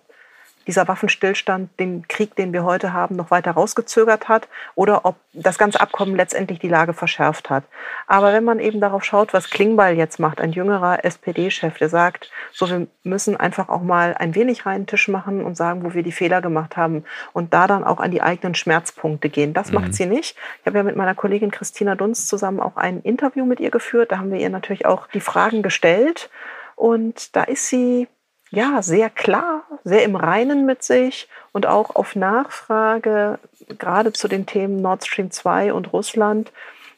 dieser 0.66 0.88
Waffenstillstand 0.88 1.79
den 1.79 2.07
Krieg, 2.09 2.35
den 2.37 2.53
wir 2.53 2.64
heute 2.64 2.92
haben, 2.92 3.16
noch 3.16 3.31
weiter 3.31 3.53
rausgezögert 3.53 4.29
hat 4.29 4.48
oder 4.74 5.05
ob 5.05 5.16
das 5.33 5.59
ganze 5.59 5.81
Abkommen 5.81 6.16
letztendlich 6.16 6.59
die 6.59 6.68
Lage 6.68 6.92
verschärft 6.92 7.50
hat. 7.50 7.64
Aber 8.07 8.33
wenn 8.33 8.44
man 8.44 8.61
eben 8.61 8.81
darauf 8.81 9.05
schaut, 9.05 9.33
was 9.33 9.50
Klingbeil 9.50 9.96
jetzt 9.96 10.18
macht, 10.18 10.40
ein 10.40 10.53
jüngerer 10.53 11.05
SPD-Chef, 11.05 11.79
der 11.79 11.88
sagt, 11.88 12.31
so 12.53 12.68
wir 12.68 12.87
müssen 13.03 13.37
einfach 13.37 13.68
auch 13.68 13.83
mal 13.83 14.14
ein 14.18 14.35
wenig 14.35 14.66
reinen 14.66 14.87
Tisch 14.87 15.09
machen 15.09 15.44
und 15.44 15.57
sagen, 15.57 15.85
wo 15.85 15.94
wir 15.94 16.03
die 16.03 16.12
Fehler 16.12 16.40
gemacht 16.40 16.77
haben 16.77 17.05
und 17.33 17.53
da 17.53 17.66
dann 17.66 17.85
auch 17.85 17.98
an 17.98 18.11
die 18.11 18.22
eigenen 18.22 18.55
Schmerzpunkte 18.55 19.29
gehen. 19.29 19.55
Das 19.55 19.68
mhm. 19.68 19.81
macht 19.81 19.94
sie 19.94 20.07
nicht. 20.07 20.37
Ich 20.61 20.66
habe 20.66 20.79
ja 20.79 20.85
mit 20.85 20.96
meiner 20.96 21.14
Kollegin 21.14 21.50
Christina 21.50 21.94
Dunst 21.94 22.29
zusammen 22.29 22.61
auch 22.61 22.77
ein 22.77 23.00
Interview 23.03 23.44
mit 23.44 23.61
ihr 23.61 23.70
geführt. 23.70 24.12
Da 24.12 24.18
haben 24.18 24.33
wir 24.33 24.40
ihr 24.40 24.50
natürlich 24.50 24.87
auch 24.87 25.07
die 25.09 25.20
Fragen 25.20 25.62
gestellt. 25.62 26.31
Und 26.77 27.37
da 27.37 27.44
ist 27.44 27.68
sie 27.68 28.09
ja, 28.55 28.83
sehr 28.83 29.11
klar, 29.11 29.64
sehr 29.85 30.05
im 30.05 30.17
Reinen 30.17 30.67
mit 30.67 30.83
sich 30.83 31.29
und 31.53 31.67
auch 31.67 31.95
auf 31.95 32.17
Nachfrage, 32.17 33.38
gerade 33.79 34.12
zu 34.12 34.29
den 34.29 34.47
Themen 34.47 34.81
Nord 34.81 35.05
Stream 35.07 35.31
2 35.31 35.73
und 35.73 35.93
Russland, 35.93 36.53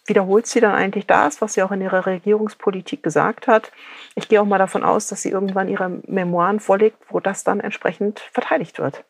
wiederholt 0.06 0.46
sie 0.46 0.60
dann 0.60 0.74
eigentlich 0.74 1.06
das, 1.06 1.40
was 1.40 1.54
sie 1.54 1.62
auch 1.62 1.72
in 1.72 1.80
ihrer 1.80 2.06
Regierungspolitik 2.06 3.02
gesagt 3.02 3.48
hat. 3.48 3.72
Ich 4.14 4.28
gehe 4.28 4.40
auch 4.40 4.46
mal 4.46 4.58
davon 4.58 4.84
aus, 4.84 5.08
dass 5.08 5.22
sie 5.22 5.30
irgendwann 5.30 5.68
ihre 5.68 5.88
Memoiren 6.06 6.60
vorlegt, 6.60 6.98
wo 7.08 7.20
das 7.20 7.44
dann 7.44 7.60
entsprechend 7.60 8.20
verteidigt 8.20 8.78
wird. 8.78 9.04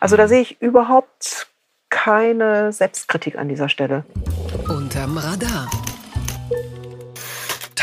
Also 0.00 0.16
da 0.16 0.24
mhm. 0.24 0.28
sehe 0.28 0.40
ich 0.40 0.60
überhaupt 0.60 1.48
keine 1.88 2.72
Selbstkritik 2.72 3.38
an 3.38 3.48
dieser 3.48 3.68
Stelle. 3.68 4.04
Unterm 4.68 5.16
Radar 5.16 5.68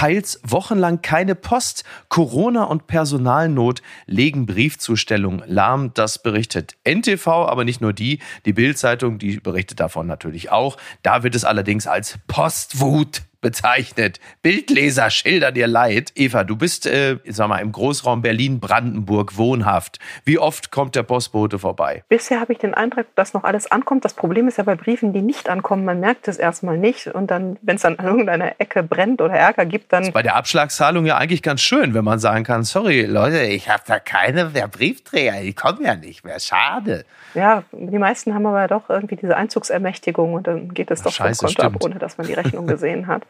teils 0.02 0.40
wochenlang 0.44 1.04
keine 1.04 1.36
Post. 1.36 1.84
Corona 2.10 2.64
und 2.64 2.88
Personalnot 2.88 3.84
legen 4.08 4.48
Briefzustellung 4.48 5.44
lahm. 5.46 5.94
Das 5.94 6.24
berichtet 6.24 6.76
NTV, 6.86 7.28
aber 7.28 7.66
nicht 7.66 7.82
nur 7.82 7.94
die. 7.94 8.18
Die 8.46 8.54
Bildzeitung, 8.54 9.20
die 9.20 9.40
berichtet 9.40 9.80
davon 9.80 10.08
natürlich 10.08 10.52
auch. 10.52 10.78
Da 11.04 11.22
wird 11.22 11.36
es 11.36 11.46
allerdings 11.46 11.86
als 11.86 12.18
Postwut 12.28 13.22
bezeichnet. 13.42 14.20
Bildleser 14.42 15.10
schildern 15.10 15.54
dir 15.54 15.68
leid. 15.68 16.12
Eva, 16.16 16.44
du 16.44 16.56
bist, 16.56 16.86
äh, 16.86 17.18
sag 17.28 17.50
mal, 17.50 17.60
im 17.60 17.72
Großraum 17.72 18.22
Berlin-Brandenburg 18.22 19.38
wohnhaft. 19.38 20.00
Wie 20.24 20.40
oft 20.40 20.72
kommt 20.72 20.96
der 20.96 21.04
Postbote 21.04 21.60
vorbei? 21.60 22.04
Bisher 22.08 22.40
habe 22.40 22.54
ich 22.54 22.60
den 22.60 22.74
Eindruck, 22.74 23.08
dass 23.16 23.34
noch 23.34 23.44
alles 23.44 23.72
ankommt. 23.72 24.06
Das 24.06 24.14
Problem 24.14 24.48
ist 24.48 24.58
ja 24.58 24.64
bei 24.64 24.76
Briefen, 24.76 25.12
die 25.14 25.22
nicht 25.22 25.50
ankommen, 25.50 25.86
man 25.86 26.00
merkt 26.00 26.28
es 26.28 26.38
erstmal 26.38 26.78
nicht. 26.78 27.08
Und 27.08 27.32
dann, 27.32 27.58
wenn 27.62 27.76
es 27.76 27.82
dann 27.82 27.98
an 28.00 28.06
irgendeiner 28.12 28.60
Ecke 28.60 28.84
brennt 28.84 29.22
oder 29.22 29.34
Ärger 29.34 29.66
gibt, 29.66 29.92
dann. 29.92 30.02
Das 30.02 30.10
ist 30.10 30.14
bei 30.14 30.24
der 30.24 30.36
Abschlagszahlung 30.36 31.06
ja 31.06 31.18
eigentlich 31.18 31.42
ganz 31.42 31.62
schön, 31.62 31.94
wenn 31.94 32.06
man 32.06 32.20
sagen 32.20 32.44
kann, 32.44 32.64
sorry, 32.64 33.06
Leute, 33.06 33.42
ich 33.42 33.70
habe 33.70 33.84
da 33.88 34.00
keine 34.00 34.46
der 34.46 34.68
Briefträger, 34.68 35.42
die 35.42 35.54
kommen 35.54 35.84
ja 35.84 35.96
nicht 35.96 36.24
mehr. 36.24 36.40
Schade. 36.40 37.06
Ja, 37.34 37.64
die 37.72 37.98
meisten 37.98 38.34
haben 38.34 38.46
aber 38.46 38.68
doch 38.68 38.90
irgendwie 38.90 39.16
diese 39.16 39.36
Einzugsermächtigung 39.38 40.34
und 40.34 40.48
dann 40.48 40.74
geht 40.74 40.92
es 40.92 41.02
doch 41.02 41.12
Scheiße, 41.12 41.40
vom 41.40 41.48
Konto 41.48 41.62
stimmt. 41.62 41.76
ab, 41.76 41.84
ohne 41.84 42.00
dass 42.00 42.18
man 42.18 42.28
die 42.28 42.34
Rechnung 42.34 42.68
gesehen 42.68 43.08
hat. 43.08 43.24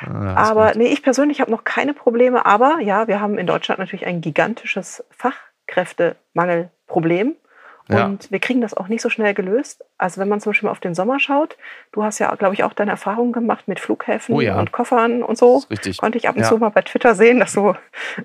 Ah, 0.00 0.34
aber 0.34 0.72
nee, 0.74 0.88
ich 0.88 1.02
persönlich 1.02 1.40
habe 1.40 1.50
noch 1.50 1.64
keine 1.64 1.94
Probleme. 1.94 2.44
Aber 2.46 2.78
ja, 2.80 3.08
wir 3.08 3.20
haben 3.20 3.38
in 3.38 3.46
Deutschland 3.46 3.78
natürlich 3.78 4.06
ein 4.06 4.20
gigantisches 4.20 5.02
Fachkräftemangelproblem. 5.10 7.36
Und 7.88 8.24
ja. 8.24 8.30
wir 8.30 8.40
kriegen 8.40 8.60
das 8.60 8.74
auch 8.74 8.88
nicht 8.88 9.00
so 9.00 9.10
schnell 9.10 9.32
gelöst. 9.32 9.84
Also 9.96 10.20
wenn 10.20 10.28
man 10.28 10.40
zum 10.40 10.50
Beispiel 10.50 10.66
mal 10.66 10.72
auf 10.72 10.80
den 10.80 10.96
Sommer 10.96 11.20
schaut, 11.20 11.56
du 11.92 12.02
hast 12.02 12.18
ja, 12.18 12.34
glaube 12.34 12.54
ich, 12.54 12.64
auch 12.64 12.72
deine 12.72 12.90
Erfahrungen 12.90 13.32
gemacht 13.32 13.68
mit 13.68 13.78
Flughäfen 13.78 14.34
oh 14.34 14.40
ja. 14.40 14.58
und 14.58 14.72
Koffern 14.72 15.22
und 15.22 15.38
so. 15.38 15.62
richtig. 15.70 15.98
Konnte 15.98 16.18
ich 16.18 16.28
ab 16.28 16.34
und 16.34 16.42
ja. 16.42 16.48
zu 16.48 16.58
mal 16.58 16.70
bei 16.70 16.82
Twitter 16.82 17.14
sehen, 17.14 17.38
dass 17.38 17.52
so 17.52 17.76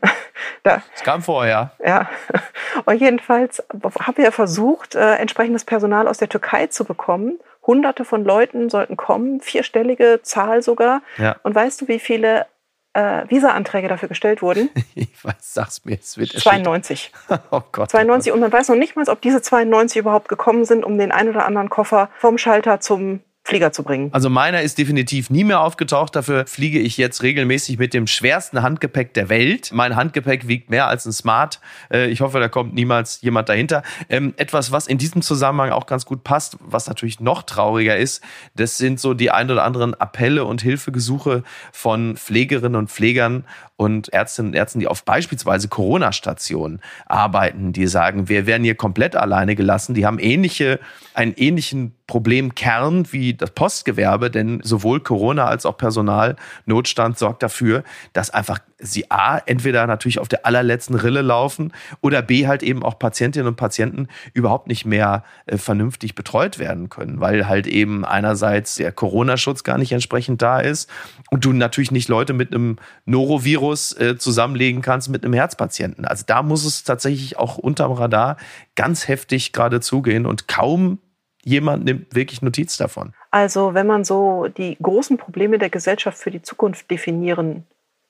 da. 0.63 0.81
Es 0.95 1.03
kam 1.03 1.21
vorher. 1.21 1.73
Ja. 1.85 2.09
Und 2.85 2.99
jedenfalls 2.99 3.63
haben 3.99 4.17
wir 4.17 4.31
versucht, 4.31 4.95
äh, 4.95 5.15
entsprechendes 5.15 5.65
Personal 5.65 6.07
aus 6.07 6.17
der 6.17 6.29
Türkei 6.29 6.67
zu 6.67 6.85
bekommen. 6.85 7.39
Hunderte 7.65 8.05
von 8.05 8.23
Leuten 8.23 8.69
sollten 8.69 8.97
kommen, 8.97 9.41
vierstellige 9.41 10.19
Zahl 10.23 10.61
sogar. 10.61 11.01
Ja. 11.17 11.35
Und 11.43 11.53
weißt 11.53 11.81
du, 11.81 11.87
wie 11.87 11.99
viele 11.99 12.47
äh, 12.93 13.23
Visa-Anträge 13.29 13.87
dafür 13.87 14.09
gestellt 14.09 14.41
wurden? 14.41 14.69
ich 14.95 15.23
weiß, 15.23 15.35
sag's 15.39 15.85
mir, 15.85 15.97
es 15.99 16.17
wird 16.17 16.31
92. 16.31 17.11
oh 17.51 17.61
Gott. 17.71 17.91
92 17.91 18.33
und 18.33 18.39
man 18.39 18.51
weiß 18.51 18.69
noch 18.69 18.75
nicht 18.75 18.95
mal, 18.95 19.07
ob 19.09 19.21
diese 19.21 19.41
92 19.41 19.99
überhaupt 19.99 20.27
gekommen 20.27 20.65
sind, 20.65 20.83
um 20.83 20.97
den 20.97 21.11
ein 21.11 21.29
oder 21.29 21.45
anderen 21.45 21.69
Koffer 21.69 22.09
vom 22.17 22.37
Schalter 22.37 22.79
zum 22.79 23.21
Flieger 23.43 23.71
zu 23.71 23.83
bringen. 23.83 24.09
Also 24.13 24.29
meiner 24.29 24.61
ist 24.61 24.77
definitiv 24.77 25.31
nie 25.31 25.43
mehr 25.43 25.61
aufgetaucht. 25.61 26.15
Dafür 26.15 26.45
fliege 26.45 26.77
ich 26.79 26.97
jetzt 26.97 27.23
regelmäßig 27.23 27.79
mit 27.79 27.93
dem 27.93 28.05
schwersten 28.05 28.61
Handgepäck 28.61 29.15
der 29.15 29.29
Welt. 29.29 29.71
Mein 29.73 29.95
Handgepäck 29.95 30.47
wiegt 30.47 30.69
mehr 30.69 30.87
als 30.87 31.05
ein 31.05 31.11
Smart. 31.11 31.59
Äh, 31.91 32.09
ich 32.09 32.21
hoffe, 32.21 32.39
da 32.39 32.49
kommt 32.49 32.75
niemals 32.75 33.19
jemand 33.21 33.49
dahinter. 33.49 33.81
Ähm, 34.09 34.35
etwas, 34.37 34.71
was 34.71 34.85
in 34.85 34.99
diesem 34.99 35.23
Zusammenhang 35.23 35.71
auch 35.71 35.87
ganz 35.87 36.05
gut 36.05 36.23
passt, 36.23 36.57
was 36.59 36.87
natürlich 36.87 37.19
noch 37.19 37.41
trauriger 37.41 37.97
ist, 37.97 38.23
das 38.55 38.77
sind 38.77 38.99
so 38.99 39.15
die 39.15 39.31
ein 39.31 39.49
oder 39.49 39.63
anderen 39.63 39.95
Appelle 39.95 40.45
und 40.45 40.61
Hilfegesuche 40.61 41.43
von 41.71 42.17
Pflegerinnen 42.17 42.75
und 42.75 42.91
Pflegern 42.91 43.45
und 43.75 44.13
Ärztinnen 44.13 44.51
und 44.51 44.55
Ärzten, 44.55 44.79
die 44.79 44.87
auf 44.87 45.03
beispielsweise 45.03 45.67
Corona-Stationen 45.67 46.81
arbeiten, 47.07 47.73
die 47.73 47.87
sagen, 47.87 48.29
wir 48.29 48.45
werden 48.45 48.63
hier 48.63 48.75
komplett 48.75 49.15
alleine 49.15 49.55
gelassen. 49.55 49.95
Die 49.95 50.05
haben 50.05 50.19
ähnliche, 50.19 50.79
einen 51.15 51.33
ähnlichen 51.33 51.95
Problemkern 52.05 53.11
wie 53.11 53.30
das 53.35 53.51
Postgewerbe, 53.51 54.29
denn 54.29 54.61
sowohl 54.63 54.99
Corona 54.99 55.45
als 55.45 55.65
auch 55.65 55.77
Personalnotstand 55.77 57.17
sorgt 57.17 57.43
dafür, 57.43 57.83
dass 58.13 58.29
einfach 58.29 58.59
sie 58.81 59.09
A, 59.11 59.37
entweder 59.37 59.85
natürlich 59.87 60.19
auf 60.19 60.27
der 60.27 60.45
allerletzten 60.45 60.95
Rille 60.95 61.21
laufen 61.21 61.71
oder 62.01 62.21
B, 62.21 62.47
halt 62.47 62.63
eben 62.63 62.83
auch 62.83 62.97
Patientinnen 62.99 63.47
und 63.47 63.55
Patienten 63.55 64.07
überhaupt 64.33 64.67
nicht 64.67 64.85
mehr 64.85 65.23
äh, 65.45 65.57
vernünftig 65.57 66.15
betreut 66.15 66.59
werden 66.59 66.89
können, 66.89 67.19
weil 67.19 67.47
halt 67.47 67.67
eben 67.67 68.03
einerseits 68.03 68.75
der 68.75 68.91
Corona-Schutz 68.91 69.63
gar 69.63 69.77
nicht 69.77 69.91
entsprechend 69.91 70.41
da 70.41 70.59
ist 70.59 70.89
und 71.29 71.45
du 71.45 71.53
natürlich 71.53 71.91
nicht 71.91 72.09
Leute 72.09 72.33
mit 72.33 72.53
einem 72.53 72.77
Norovirus 73.05 73.93
äh, 73.99 74.17
zusammenlegen 74.17 74.81
kannst 74.81 75.09
mit 75.09 75.23
einem 75.23 75.33
Herzpatienten. 75.33 76.05
Also 76.05 76.23
da 76.25 76.43
muss 76.43 76.65
es 76.65 76.83
tatsächlich 76.83 77.37
auch 77.37 77.57
unterm 77.57 77.91
Radar 77.91 78.37
ganz 78.75 79.07
heftig 79.07 79.53
gerade 79.53 79.79
zugehen 79.79 80.25
und 80.25 80.47
kaum 80.47 80.99
jemand 81.43 81.85
nimmt 81.85 82.15
wirklich 82.15 82.41
Notiz 82.41 82.77
davon. 82.77 83.13
Also 83.31 83.73
wenn 83.73 83.87
man 83.87 84.03
so 84.03 84.47
die 84.47 84.77
großen 84.81 85.17
Probleme 85.17 85.57
der 85.57 85.69
Gesellschaft 85.69 86.17
für 86.17 86.31
die 86.31 86.41
Zukunft 86.41 86.91
definieren 86.91 87.65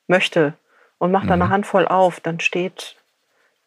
möchte 0.07 0.53
und 0.97 1.11
macht 1.11 1.25
mhm. 1.25 1.29
dann 1.29 1.41
eine 1.43 1.51
Handvoll 1.51 1.87
auf, 1.87 2.19
dann 2.19 2.39
steht 2.39 2.97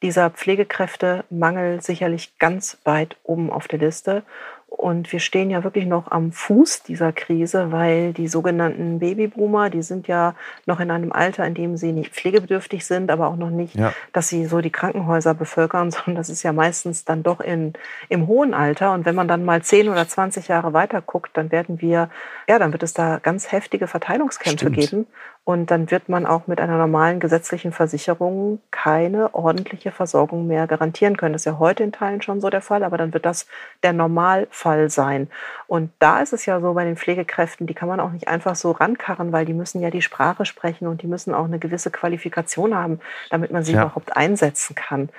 dieser 0.03 0.31
Pflegekräftemangel 0.31 1.81
sicherlich 1.81 2.39
ganz 2.39 2.77
weit 2.85 3.17
oben 3.23 3.51
auf 3.51 3.69
der 3.69 3.79
Liste. 3.79 4.23
Und 4.77 5.13
wir 5.13 5.21
stehen 5.21 5.51
ja 5.51 5.63
wirklich 5.63 5.87
noch 5.87 6.11
am 6.11 6.33
Fuß 6.33 6.83
dieser 6.83 7.13
Krise, 7.13 7.71
weil 7.71 8.13
die 8.13 8.27
sogenannten 8.27 8.99
Babyboomer, 8.99 9.71
die 9.71 9.83
sind 9.83 10.09
ja 10.09 10.35
noch 10.67 10.81
in 10.81 10.91
einem 10.91 11.13
Alter, 11.13 11.47
in 11.47 11.55
dem 11.55 11.77
sie 11.77 11.93
nicht 11.93 12.13
pflegebedürftig 12.13 12.85
sind, 12.85 13.11
aber 13.11 13.29
auch 13.29 13.37
noch 13.37 13.51
nicht, 13.51 13.77
ja. 13.77 13.93
dass 14.13 14.29
sie 14.29 14.47
so 14.47 14.61
die 14.61 14.71
Krankenhäuser 14.71 15.33
bevölkern, 15.33 15.91
sondern 15.93 16.17
das 16.17 16.29
ist 16.29 16.43
ja 16.43 16.53
meistens 16.53 17.05
dann 17.05 17.23
doch 17.23 17.41
in, 17.41 17.75
im 18.09 18.27
hohen 18.27 18.53
Alter. 18.53 18.93
Und 18.93 19.07
wenn 19.07 19.15
man 19.15 19.29
dann 19.29 19.45
mal 19.45 19.63
10 19.63 19.89
oder 19.89 20.09
20 20.09 20.49
Jahre 20.49 20.73
weiter 20.73 21.01
guckt, 21.01 21.31
dann 21.35 21.53
werden 21.53 21.81
wir, 21.81 22.11
ja, 22.49 22.59
dann 22.59 22.73
wird 22.73 22.83
es 22.83 22.95
da 22.95 23.21
ganz 23.23 23.53
heftige 23.53 23.87
Verteilungskämpfe 23.87 24.67
Stimmt. 24.67 24.77
geben. 24.77 25.07
Und 25.47 25.71
dann 25.71 25.91
wird 25.91 26.09
man 26.09 26.25
auch 26.25 26.47
mit 26.47 26.59
einer 26.59 26.79
normalen 26.79 27.21
gesetzlichen 27.21 27.71
Versicherung 27.71 28.61
keine 28.71 29.35
ordentliche 29.35 29.93
Versorgung 29.93 30.47
mehr 30.47 30.67
garantieren 30.67 31.19
können. 31.19 31.35
Das 31.35 31.43
ist 31.43 31.47
ja 31.47 31.59
heute 31.59 31.83
in 31.83 31.93
Teilen 31.93 32.23
schon 32.23 32.41
so 32.41 32.49
der 32.49 32.63
Fall, 32.63 32.83
aber 32.83 32.97
dann 32.97 33.13
wird 33.13 33.27
das 33.27 33.47
der 33.83 33.93
Normalfall 33.93 34.89
sein. 34.89 35.29
Und 35.67 35.93
da 35.99 36.21
ist 36.21 36.33
es 36.33 36.47
ja 36.47 36.61
so 36.61 36.73
bei 36.73 36.85
den 36.85 36.97
Pflegekräften, 36.97 37.67
die 37.67 37.75
kann 37.75 37.89
man 37.89 38.01
auch 38.01 38.11
nicht 38.11 38.27
einfach 38.27 38.57
so 38.57 38.71
rankarren, 38.71 39.33
weil 39.33 39.45
die 39.45 39.53
müssen 39.53 39.83
ja 39.83 39.91
die 39.91 40.01
Sprache 40.01 40.47
sprechen 40.47 40.89
und 40.89 41.03
die 41.03 41.07
müssen 41.07 41.35
auch 41.35 41.45
eine 41.45 41.59
gewisse 41.59 41.91
Qualifikation 41.91 42.75
haben, 42.75 43.01
damit 43.29 43.51
man 43.51 43.65
sie 43.65 43.75
ja. 43.75 43.83
überhaupt 43.83 44.17
einsetzen 44.17 44.75
kann. 44.75 45.11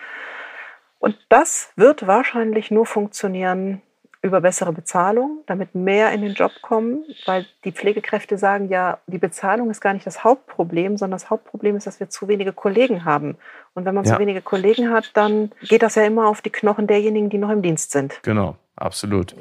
Und 0.98 1.18
das 1.30 1.72
wird 1.76 2.08
wahrscheinlich 2.08 2.72
nur 2.72 2.88
funktionieren, 2.88 3.84
über 4.26 4.42
bessere 4.42 4.74
Bezahlung, 4.74 5.40
damit 5.46 5.76
mehr 5.76 6.12
in 6.12 6.22
den 6.22 6.34
Job 6.34 6.52
kommen, 6.62 7.06
weil 7.26 7.46
die 7.64 7.72
Pflegekräfte 7.72 8.38
sagen 8.38 8.70
ja, 8.70 8.98
die 9.08 9.18
Bezahlung 9.18 9.70
ist 9.70 9.82
gar 9.82 9.94
nicht 9.94 10.06
das 10.06 10.24
Hauptproblem, 10.24 10.98
sondern 10.98 11.20
das 11.20 11.30
Hauptproblem 11.30 11.76
ist, 11.78 11.88
dass 11.88 12.00
wir 12.00 12.10
zu 12.10 12.28
wenige 12.28 12.52
Kollegen 12.52 13.06
haben. 13.06 13.38
Und 13.74 13.86
wenn 13.86 13.96
man 13.96 14.04
ja. 14.06 14.14
zu 14.14 14.20
wenige 14.20 14.42
Kollegen 14.42 14.92
hat, 14.92 15.12
dann 15.14 15.52
geht 15.62 15.84
das 15.84 15.96
ja 15.96 16.04
immer 16.04 16.28
auf 16.28 16.42
die 16.42 16.50
Knochen 16.50 16.88
derjenigen, 16.88 17.30
die 17.30 17.38
noch 17.38 17.50
im 17.50 17.62
Dienst 17.62 17.92
sind. 17.92 18.20
Genau, 18.24 18.56
absolut. 18.76 19.36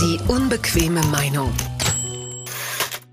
Die 0.00 0.20
unbequeme 0.30 1.00
Meinung. 1.10 1.52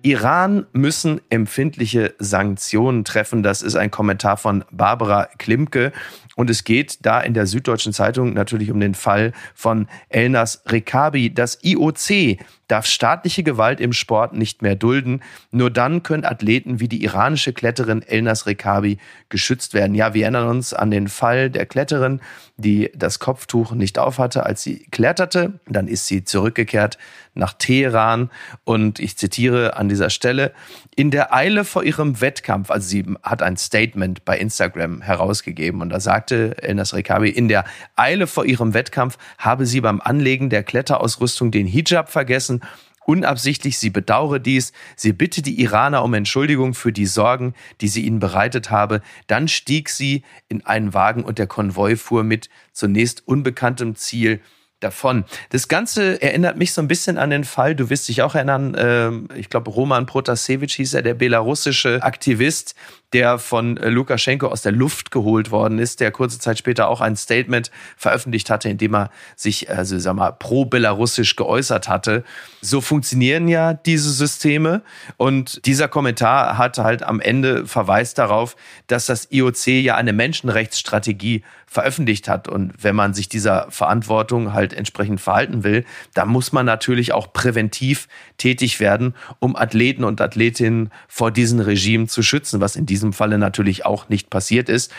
Iran 0.05 0.67
müssen 0.71 1.19
empfindliche 1.31 2.13
Sanktionen 2.19 3.05
treffen. 3.05 3.41
Das 3.41 3.63
ist 3.63 3.75
ein 3.75 3.89
Kommentar 3.89 4.37
von 4.37 4.63
Barbara 4.69 5.27
Klimke. 5.39 5.93
Und 6.35 6.49
es 6.49 6.63
geht 6.63 7.05
da 7.05 7.21
in 7.21 7.33
der 7.33 7.47
Süddeutschen 7.47 7.93
Zeitung 7.93 8.33
natürlich 8.33 8.69
um 8.69 8.79
den 8.79 8.93
Fall 8.93 9.31
von 9.55 9.87
Elnas 10.09 10.61
Rekabi. 10.67 11.33
Das 11.33 11.59
IOC 11.63 12.37
darf 12.67 12.85
staatliche 12.85 13.43
Gewalt 13.43 13.79
im 13.79 13.93
Sport 13.93 14.33
nicht 14.33 14.61
mehr 14.61 14.75
dulden. 14.75 15.21
Nur 15.51 15.71
dann 15.71 16.03
können 16.03 16.25
Athleten 16.25 16.79
wie 16.79 16.87
die 16.87 17.03
iranische 17.03 17.53
Kletterin 17.53 18.01
Elnas 18.01 18.47
Rekabi 18.47 18.97
geschützt 19.29 19.73
werden. 19.73 19.95
Ja, 19.95 20.13
wir 20.13 20.23
erinnern 20.23 20.49
uns 20.49 20.73
an 20.73 20.91
den 20.91 21.07
Fall 21.07 21.49
der 21.49 21.65
Kletterin, 21.65 22.19
die 22.57 22.91
das 22.95 23.19
Kopftuch 23.19 23.71
nicht 23.71 23.97
aufhatte, 23.97 24.45
als 24.45 24.61
sie 24.61 24.87
kletterte. 24.91 25.59
Dann 25.67 25.87
ist 25.87 26.07
sie 26.07 26.23
zurückgekehrt 26.23 26.97
nach 27.33 27.53
Teheran 27.53 28.29
und 28.63 28.99
ich 28.99 29.17
zitiere 29.17 29.77
an 29.77 29.89
dieser 29.95 30.09
Stelle, 30.09 30.51
in 30.95 31.09
der 31.09 31.33
Eile 31.33 31.63
vor 31.63 31.83
ihrem 31.83 32.19
Wettkampf, 32.19 32.69
also 32.69 32.87
sie 32.87 33.05
hat 33.23 33.41
ein 33.41 33.55
Statement 33.55 34.25
bei 34.25 34.37
Instagram 34.37 35.01
herausgegeben 35.01 35.81
und 35.81 35.89
da 35.89 36.01
sagte 36.01 36.61
Elnas 36.61 36.93
Rekabi, 36.93 37.29
in 37.29 37.47
der 37.47 37.63
Eile 37.95 38.27
vor 38.27 38.45
ihrem 38.45 38.73
Wettkampf 38.73 39.17
habe 39.37 39.65
sie 39.65 39.79
beim 39.79 40.01
Anlegen 40.01 40.49
der 40.49 40.63
Kletterausrüstung 40.63 41.51
den 41.51 41.65
Hijab 41.65 42.11
vergessen. 42.11 42.61
Unabsichtlich, 43.05 43.77
sie 43.77 43.91
bedauere 43.91 44.39
dies, 44.39 44.73
sie 44.97 45.13
bitte 45.13 45.41
die 45.41 45.61
Iraner 45.61 46.03
um 46.03 46.13
Entschuldigung 46.13 46.73
für 46.73 46.91
die 46.91 47.05
Sorgen, 47.05 47.53
die 47.79 47.87
sie 47.87 48.03
ihnen 48.05 48.19
bereitet 48.19 48.71
habe. 48.71 49.01
Dann 49.27 49.47
stieg 49.47 49.89
sie 49.89 50.23
in 50.49 50.65
einen 50.65 50.93
Wagen 50.93 51.23
und 51.23 51.37
der 51.37 51.47
Konvoi 51.47 51.95
fuhr 51.95 52.23
mit 52.23 52.49
zunächst 52.73 53.25
unbekanntem 53.27 53.95
Ziel 53.95 54.41
davon. 54.79 55.25
Das 55.49 55.67
Ganze 55.67 56.21
erinnert 56.21 56.57
mich 56.57 56.73
so 56.73 56.81
ein 56.81 56.87
bisschen 56.87 57.17
an 57.17 57.29
den 57.29 57.43
Fall, 57.43 57.75
du 57.75 57.89
wirst 57.89 58.07
dich 58.07 58.21
auch 58.21 58.35
erinnern, 58.35 58.75
äh, 58.75 59.37
ich 59.37 59.49
glaube 59.49 59.71
Roman 59.71 60.05
Protasevich 60.05 60.75
hieß 60.75 60.93
er, 60.93 61.01
der 61.01 61.13
belarussische 61.13 62.03
Aktivist, 62.03 62.75
der 63.15 63.39
von 63.39 63.77
äh, 63.77 63.87
Lukaschenko 63.87 64.47
aus 64.47 64.61
der 64.61 64.73
Luft 64.73 65.09
geholt 65.09 65.49
worden 65.49 65.79
ist, 65.79 66.01
der 66.01 66.11
kurze 66.11 66.37
Zeit 66.37 66.57
später 66.57 66.89
auch 66.89 66.99
ein 66.99 67.15
Statement 67.15 67.71
veröffentlicht 67.95 68.49
hatte, 68.49 68.67
in 68.67 68.77
dem 68.77 68.93
er 68.93 69.09
sich, 69.37 69.69
also 69.69 69.97
sag 69.99 70.15
mal, 70.15 70.33
pro-belarussisch 70.33 71.37
geäußert 71.37 71.87
hatte. 71.87 72.25
So 72.59 72.81
funktionieren 72.81 73.47
ja 73.47 73.73
diese 73.73 74.11
Systeme. 74.11 74.81
Und 75.15 75.65
dieser 75.65 75.87
Kommentar 75.87 76.57
hat 76.57 76.77
halt 76.77 77.03
am 77.03 77.21
Ende 77.21 77.65
verweist 77.65 78.17
darauf, 78.17 78.57
dass 78.87 79.05
das 79.05 79.29
IOC 79.31 79.67
ja 79.67 79.95
eine 79.95 80.11
Menschenrechtsstrategie 80.11 81.41
veröffentlicht 81.75 82.27
hat. 82.29 82.47
Und 82.47 82.73
wenn 82.81 82.95
man 82.95 83.13
sich 83.13 83.27
dieser 83.27 83.69
Verantwortung 83.69 84.53
halt 84.53 84.73
entsprechend 84.73 85.19
verhalten 85.19 85.63
will, 85.63 85.83
dann 86.13 86.29
muss 86.29 86.51
man 86.51 86.65
natürlich 86.65 87.11
auch 87.11 87.33
präventiv 87.33 88.07
tätig 88.37 88.79
werden, 88.79 89.13
um 89.39 89.55
Athleten 89.55 90.03
und 90.03 90.21
Athletinnen 90.21 90.89
vor 91.07 91.31
diesen 91.31 91.59
Regimen 91.59 92.07
zu 92.07 92.23
schützen, 92.23 92.61
was 92.61 92.75
in 92.75 92.85
diesem 92.85 93.04
Falle 93.13 93.37
natürlich 93.37 93.85
auch 93.85 94.09
nicht 94.09 94.29
passiert 94.29 94.69
ist. 94.69 94.91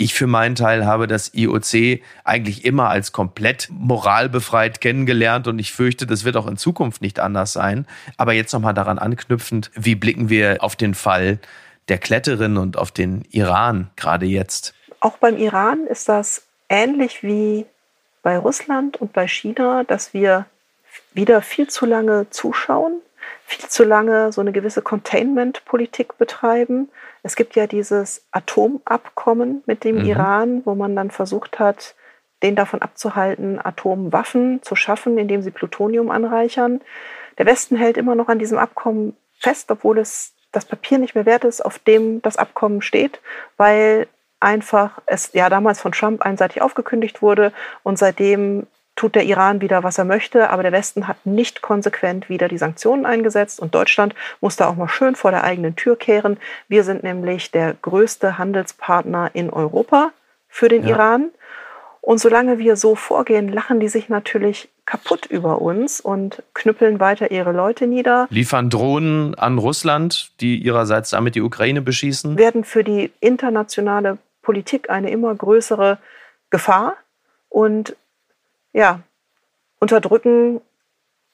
Ich 0.00 0.14
für 0.14 0.28
meinen 0.28 0.54
Teil 0.54 0.86
habe 0.86 1.08
das 1.08 1.34
IOC 1.34 2.00
eigentlich 2.22 2.64
immer 2.64 2.88
als 2.88 3.10
komplett 3.10 3.68
moralbefreit 3.70 4.80
kennengelernt 4.80 5.48
und 5.48 5.58
ich 5.58 5.72
fürchte, 5.72 6.06
das 6.06 6.24
wird 6.24 6.36
auch 6.36 6.46
in 6.46 6.56
Zukunft 6.56 7.02
nicht 7.02 7.18
anders 7.18 7.52
sein. 7.52 7.84
Aber 8.16 8.32
jetzt 8.32 8.52
nochmal 8.52 8.74
daran 8.74 9.00
anknüpfend, 9.00 9.72
wie 9.74 9.96
blicken 9.96 10.28
wir 10.28 10.58
auf 10.60 10.76
den 10.76 10.94
Fall 10.94 11.40
der 11.88 11.98
Kletterin 11.98 12.58
und 12.58 12.76
auf 12.76 12.92
den 12.92 13.24
Iran 13.30 13.90
gerade 13.96 14.26
jetzt? 14.26 14.72
Auch 15.00 15.18
beim 15.18 15.36
Iran 15.36 15.86
ist 15.88 16.08
das 16.08 16.42
ähnlich 16.68 17.24
wie 17.24 17.66
bei 18.22 18.38
Russland 18.38 18.98
und 18.98 19.12
bei 19.12 19.26
China, 19.26 19.82
dass 19.82 20.14
wir 20.14 20.46
wieder 21.12 21.42
viel 21.42 21.68
zu 21.68 21.86
lange 21.86 22.30
zuschauen, 22.30 23.00
viel 23.48 23.66
zu 23.66 23.82
lange 23.82 24.30
so 24.30 24.42
eine 24.42 24.52
gewisse 24.52 24.82
Containment-Politik 24.82 26.18
betreiben. 26.18 26.90
Es 27.22 27.34
gibt 27.34 27.56
ja 27.56 27.66
dieses 27.66 28.26
Atomabkommen 28.30 29.62
mit 29.64 29.84
dem 29.84 30.00
mhm. 30.00 30.04
Iran, 30.04 30.62
wo 30.66 30.74
man 30.74 30.94
dann 30.94 31.10
versucht 31.10 31.58
hat, 31.58 31.94
den 32.42 32.56
davon 32.56 32.82
abzuhalten, 32.82 33.58
Atomwaffen 33.58 34.62
zu 34.62 34.76
schaffen, 34.76 35.16
indem 35.16 35.40
sie 35.40 35.50
Plutonium 35.50 36.10
anreichern. 36.10 36.82
Der 37.38 37.46
Westen 37.46 37.76
hält 37.76 37.96
immer 37.96 38.14
noch 38.14 38.28
an 38.28 38.38
diesem 38.38 38.58
Abkommen 38.58 39.16
fest, 39.38 39.70
obwohl 39.70 39.98
es 39.98 40.34
das 40.52 40.66
Papier 40.66 40.98
nicht 40.98 41.14
mehr 41.14 41.24
wert 41.24 41.44
ist, 41.44 41.64
auf 41.64 41.78
dem 41.78 42.20
das 42.20 42.36
Abkommen 42.36 42.82
steht, 42.82 43.18
weil 43.56 44.08
einfach 44.40 45.00
es 45.06 45.32
ja 45.32 45.48
damals 45.48 45.80
von 45.80 45.92
Trump 45.92 46.20
einseitig 46.20 46.60
aufgekündigt 46.60 47.22
wurde 47.22 47.52
und 47.82 47.98
seitdem 47.98 48.66
tut 48.98 49.14
der 49.14 49.24
Iran 49.24 49.60
wieder, 49.60 49.84
was 49.84 49.96
er 49.96 50.04
möchte, 50.04 50.50
aber 50.50 50.64
der 50.64 50.72
Westen 50.72 51.06
hat 51.06 51.24
nicht 51.24 51.62
konsequent 51.62 52.28
wieder 52.28 52.48
die 52.48 52.58
Sanktionen 52.58 53.06
eingesetzt 53.06 53.60
und 53.60 53.74
Deutschland 53.74 54.14
muss 54.40 54.56
da 54.56 54.68
auch 54.68 54.74
mal 54.74 54.88
schön 54.88 55.14
vor 55.14 55.30
der 55.30 55.44
eigenen 55.44 55.76
Tür 55.76 55.96
kehren. 55.96 56.36
Wir 56.66 56.82
sind 56.82 57.04
nämlich 57.04 57.52
der 57.52 57.74
größte 57.80 58.38
Handelspartner 58.38 59.30
in 59.34 59.50
Europa 59.50 60.10
für 60.48 60.68
den 60.68 60.82
ja. 60.82 60.96
Iran. 60.96 61.30
Und 62.00 62.18
solange 62.18 62.58
wir 62.58 62.74
so 62.74 62.96
vorgehen, 62.96 63.52
lachen 63.52 63.78
die 63.80 63.88
sich 63.88 64.08
natürlich 64.08 64.68
kaputt 64.84 65.26
über 65.26 65.60
uns 65.60 66.00
und 66.00 66.42
knüppeln 66.54 66.98
weiter 66.98 67.30
ihre 67.30 67.52
Leute 67.52 67.86
nieder. 67.86 68.26
Liefern 68.30 68.68
Drohnen 68.68 69.36
an 69.36 69.58
Russland, 69.58 70.32
die 70.40 70.56
ihrerseits 70.56 71.10
damit 71.10 71.36
die 71.36 71.42
Ukraine 71.42 71.82
beschießen. 71.82 72.36
Werden 72.36 72.64
für 72.64 72.82
die 72.82 73.12
internationale 73.20 74.18
Politik 74.42 74.90
eine 74.90 75.10
immer 75.10 75.34
größere 75.34 75.98
Gefahr 76.50 76.96
und 77.48 77.94
ja, 78.78 79.00
unterdrücken 79.80 80.60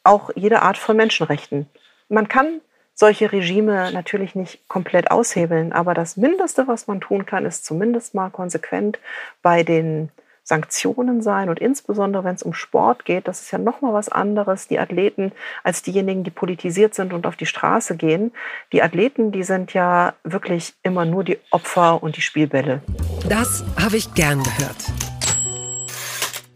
auch 0.02 0.30
jede 0.34 0.62
Art 0.62 0.78
von 0.78 0.96
Menschenrechten. 0.96 1.68
Man 2.08 2.26
kann 2.26 2.62
solche 2.94 3.32
Regime 3.32 3.92
natürlich 3.92 4.34
nicht 4.34 4.66
komplett 4.66 5.10
aushebeln, 5.10 5.72
aber 5.72 5.92
das 5.92 6.16
Mindeste, 6.16 6.66
was 6.68 6.86
man 6.86 7.02
tun 7.02 7.26
kann, 7.26 7.44
ist 7.44 7.66
zumindest 7.66 8.14
mal 8.14 8.30
konsequent 8.30 8.98
bei 9.42 9.62
den 9.62 10.08
Sanktionen 10.42 11.20
sein 11.20 11.50
und 11.50 11.58
insbesondere 11.58 12.24
wenn 12.24 12.34
es 12.34 12.42
um 12.42 12.54
Sport 12.54 13.04
geht, 13.04 13.28
das 13.28 13.42
ist 13.42 13.50
ja 13.50 13.58
noch 13.58 13.82
mal 13.82 13.92
was 13.92 14.08
anderes, 14.08 14.68
die 14.68 14.78
Athleten 14.78 15.32
als 15.64 15.82
diejenigen, 15.82 16.24
die 16.24 16.30
politisiert 16.30 16.94
sind 16.94 17.12
und 17.12 17.26
auf 17.26 17.36
die 17.36 17.46
Straße 17.46 17.96
gehen. 17.96 18.32
Die 18.72 18.82
Athleten, 18.82 19.32
die 19.32 19.42
sind 19.42 19.74
ja 19.74 20.14
wirklich 20.22 20.74
immer 20.82 21.04
nur 21.04 21.24
die 21.24 21.38
Opfer 21.50 22.02
und 22.02 22.16
die 22.16 22.22
Spielbälle. 22.22 22.82
Das 23.28 23.64
habe 23.78 23.96
ich 23.96 24.12
gern 24.14 24.42
gehört. 24.42 25.13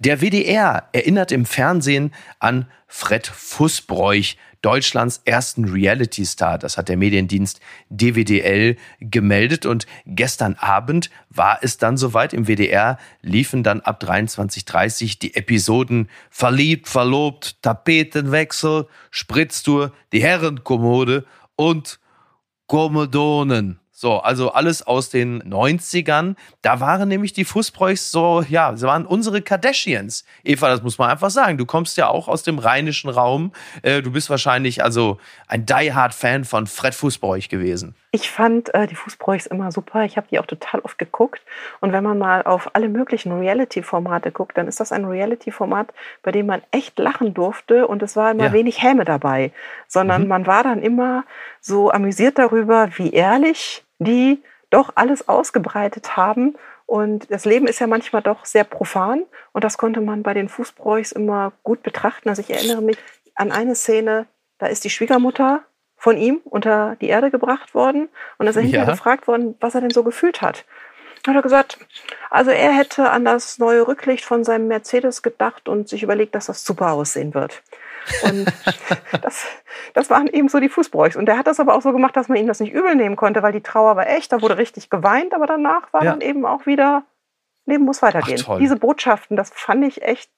Der 0.00 0.20
WDR 0.20 0.88
erinnert 0.92 1.32
im 1.32 1.44
Fernsehen 1.44 2.14
an 2.38 2.66
Fred 2.86 3.26
Fußbräuch, 3.26 4.36
Deutschlands 4.62 5.22
ersten 5.24 5.64
Reality-Star. 5.64 6.58
Das 6.58 6.78
hat 6.78 6.88
der 6.88 6.96
Mediendienst 6.96 7.60
DWDL 7.90 8.76
gemeldet. 9.00 9.66
Und 9.66 9.86
gestern 10.06 10.54
Abend 10.54 11.10
war 11.30 11.58
es 11.62 11.78
dann 11.78 11.96
soweit. 11.96 12.32
Im 12.32 12.46
WDR 12.46 12.98
liefen 13.22 13.62
dann 13.62 13.80
ab 13.80 14.02
23.30 14.02 15.18
die 15.18 15.34
Episoden 15.34 16.08
Verliebt, 16.30 16.88
Verlobt, 16.88 17.62
Tapetenwechsel, 17.62 18.86
Spritztour, 19.10 19.92
die 20.12 20.22
Herrenkommode 20.22 21.24
und 21.56 21.98
Kommodonen. 22.66 23.80
So, 24.00 24.20
also 24.20 24.52
alles 24.52 24.86
aus 24.86 25.10
den 25.10 25.42
90ern. 25.42 26.36
Da 26.62 26.78
waren 26.78 27.08
nämlich 27.08 27.32
die 27.32 27.44
Fußbräuchs 27.44 28.12
so, 28.12 28.44
ja, 28.48 28.76
sie 28.76 28.86
waren 28.86 29.04
unsere 29.04 29.42
Kardashians. 29.42 30.24
Eva, 30.44 30.68
das 30.68 30.84
muss 30.84 30.98
man 30.98 31.10
einfach 31.10 31.30
sagen. 31.30 31.58
Du 31.58 31.66
kommst 31.66 31.96
ja 31.96 32.06
auch 32.06 32.28
aus 32.28 32.44
dem 32.44 32.60
rheinischen 32.60 33.10
Raum. 33.10 33.50
Äh, 33.82 34.00
du 34.02 34.12
bist 34.12 34.30
wahrscheinlich 34.30 34.84
also 34.84 35.18
ein 35.48 35.66
Die-Hard-Fan 35.66 36.44
von 36.44 36.68
Fred 36.68 36.94
Fußbräuch 36.94 37.48
gewesen. 37.48 37.96
Ich 38.12 38.30
fand 38.30 38.72
äh, 38.72 38.86
die 38.86 38.94
Fußbräuchs 38.94 39.46
immer 39.46 39.72
super. 39.72 40.04
Ich 40.04 40.16
habe 40.16 40.28
die 40.30 40.38
auch 40.38 40.46
total 40.46 40.78
oft 40.82 40.98
geguckt. 40.98 41.42
Und 41.80 41.90
wenn 41.90 42.04
man 42.04 42.18
mal 42.18 42.42
auf 42.42 42.76
alle 42.76 42.88
möglichen 42.88 43.32
Reality-Formate 43.32 44.30
guckt, 44.30 44.56
dann 44.56 44.68
ist 44.68 44.78
das 44.78 44.92
ein 44.92 45.06
Reality-Format, 45.06 45.92
bei 46.22 46.30
dem 46.30 46.46
man 46.46 46.62
echt 46.70 47.00
lachen 47.00 47.34
durfte. 47.34 47.88
Und 47.88 48.00
es 48.04 48.14
war 48.14 48.30
immer 48.30 48.44
ja. 48.44 48.52
wenig 48.52 48.80
Häme 48.80 49.04
dabei, 49.04 49.50
sondern 49.88 50.22
mhm. 50.22 50.28
man 50.28 50.46
war 50.46 50.62
dann 50.62 50.82
immer 50.82 51.24
so 51.60 51.90
amüsiert 51.90 52.38
darüber, 52.38 52.90
wie 52.96 53.10
ehrlich 53.10 53.82
die 53.98 54.42
doch 54.70 54.92
alles 54.94 55.28
ausgebreitet 55.28 56.16
haben. 56.16 56.56
Und 56.86 57.30
das 57.30 57.44
Leben 57.44 57.66
ist 57.66 57.78
ja 57.80 57.86
manchmal 57.86 58.22
doch 58.22 58.44
sehr 58.44 58.64
profan. 58.64 59.24
Und 59.52 59.64
das 59.64 59.78
konnte 59.78 60.00
man 60.00 60.22
bei 60.22 60.34
den 60.34 60.48
Fußbräuchs 60.48 61.12
immer 61.12 61.52
gut 61.62 61.82
betrachten. 61.82 62.28
Also 62.28 62.40
ich 62.40 62.50
erinnere 62.50 62.82
mich 62.82 62.98
an 63.34 63.52
eine 63.52 63.74
Szene, 63.74 64.26
da 64.58 64.66
ist 64.66 64.84
die 64.84 64.90
Schwiegermutter 64.90 65.62
von 65.96 66.16
ihm 66.16 66.40
unter 66.44 66.96
die 67.00 67.08
Erde 67.08 67.30
gebracht 67.30 67.74
worden. 67.74 68.08
Und 68.38 68.46
da 68.46 68.50
ist 68.50 68.56
er 68.56 68.62
hinterher 68.62 68.86
ja. 68.86 68.92
gefragt 68.92 69.26
worden, 69.26 69.56
was 69.60 69.74
er 69.74 69.80
denn 69.80 69.90
so 69.90 70.04
gefühlt 70.04 70.42
hat. 70.42 70.64
Hat 71.26 71.34
er 71.34 71.42
gesagt, 71.42 71.78
also 72.30 72.50
er 72.50 72.72
hätte 72.72 73.10
an 73.10 73.24
das 73.24 73.58
neue 73.58 73.86
Rücklicht 73.86 74.24
von 74.24 74.44
seinem 74.44 74.68
Mercedes 74.68 75.22
gedacht 75.22 75.68
und 75.68 75.88
sich 75.88 76.02
überlegt, 76.02 76.34
dass 76.34 76.46
das 76.46 76.64
super 76.64 76.92
aussehen 76.92 77.34
wird. 77.34 77.62
Und 78.22 78.52
das, 79.22 79.46
das 79.94 80.10
waren 80.10 80.26
eben 80.26 80.48
so 80.48 80.60
die 80.60 80.68
Fußbräuchs. 80.68 81.16
Und 81.16 81.26
der 81.26 81.38
hat 81.38 81.46
das 81.46 81.60
aber 81.60 81.74
auch 81.74 81.82
so 81.82 81.92
gemacht, 81.92 82.16
dass 82.16 82.28
man 82.28 82.38
ihm 82.38 82.46
das 82.46 82.60
nicht 82.60 82.72
übel 82.72 82.94
nehmen 82.94 83.16
konnte, 83.16 83.42
weil 83.42 83.52
die 83.52 83.62
Trauer 83.62 83.96
war 83.96 84.08
echt, 84.08 84.32
da 84.32 84.42
wurde 84.42 84.58
richtig 84.58 84.90
geweint, 84.90 85.34
aber 85.34 85.46
danach 85.46 85.92
war 85.92 86.04
ja. 86.04 86.10
dann 86.12 86.20
eben 86.20 86.44
auch 86.46 86.66
wieder, 86.66 87.04
Leben 87.66 87.84
muss 87.84 88.02
weitergehen. 88.02 88.42
Ach, 88.46 88.58
Diese 88.58 88.76
Botschaften, 88.76 89.36
das 89.36 89.50
fand 89.54 89.84
ich 89.84 90.02
echt 90.02 90.30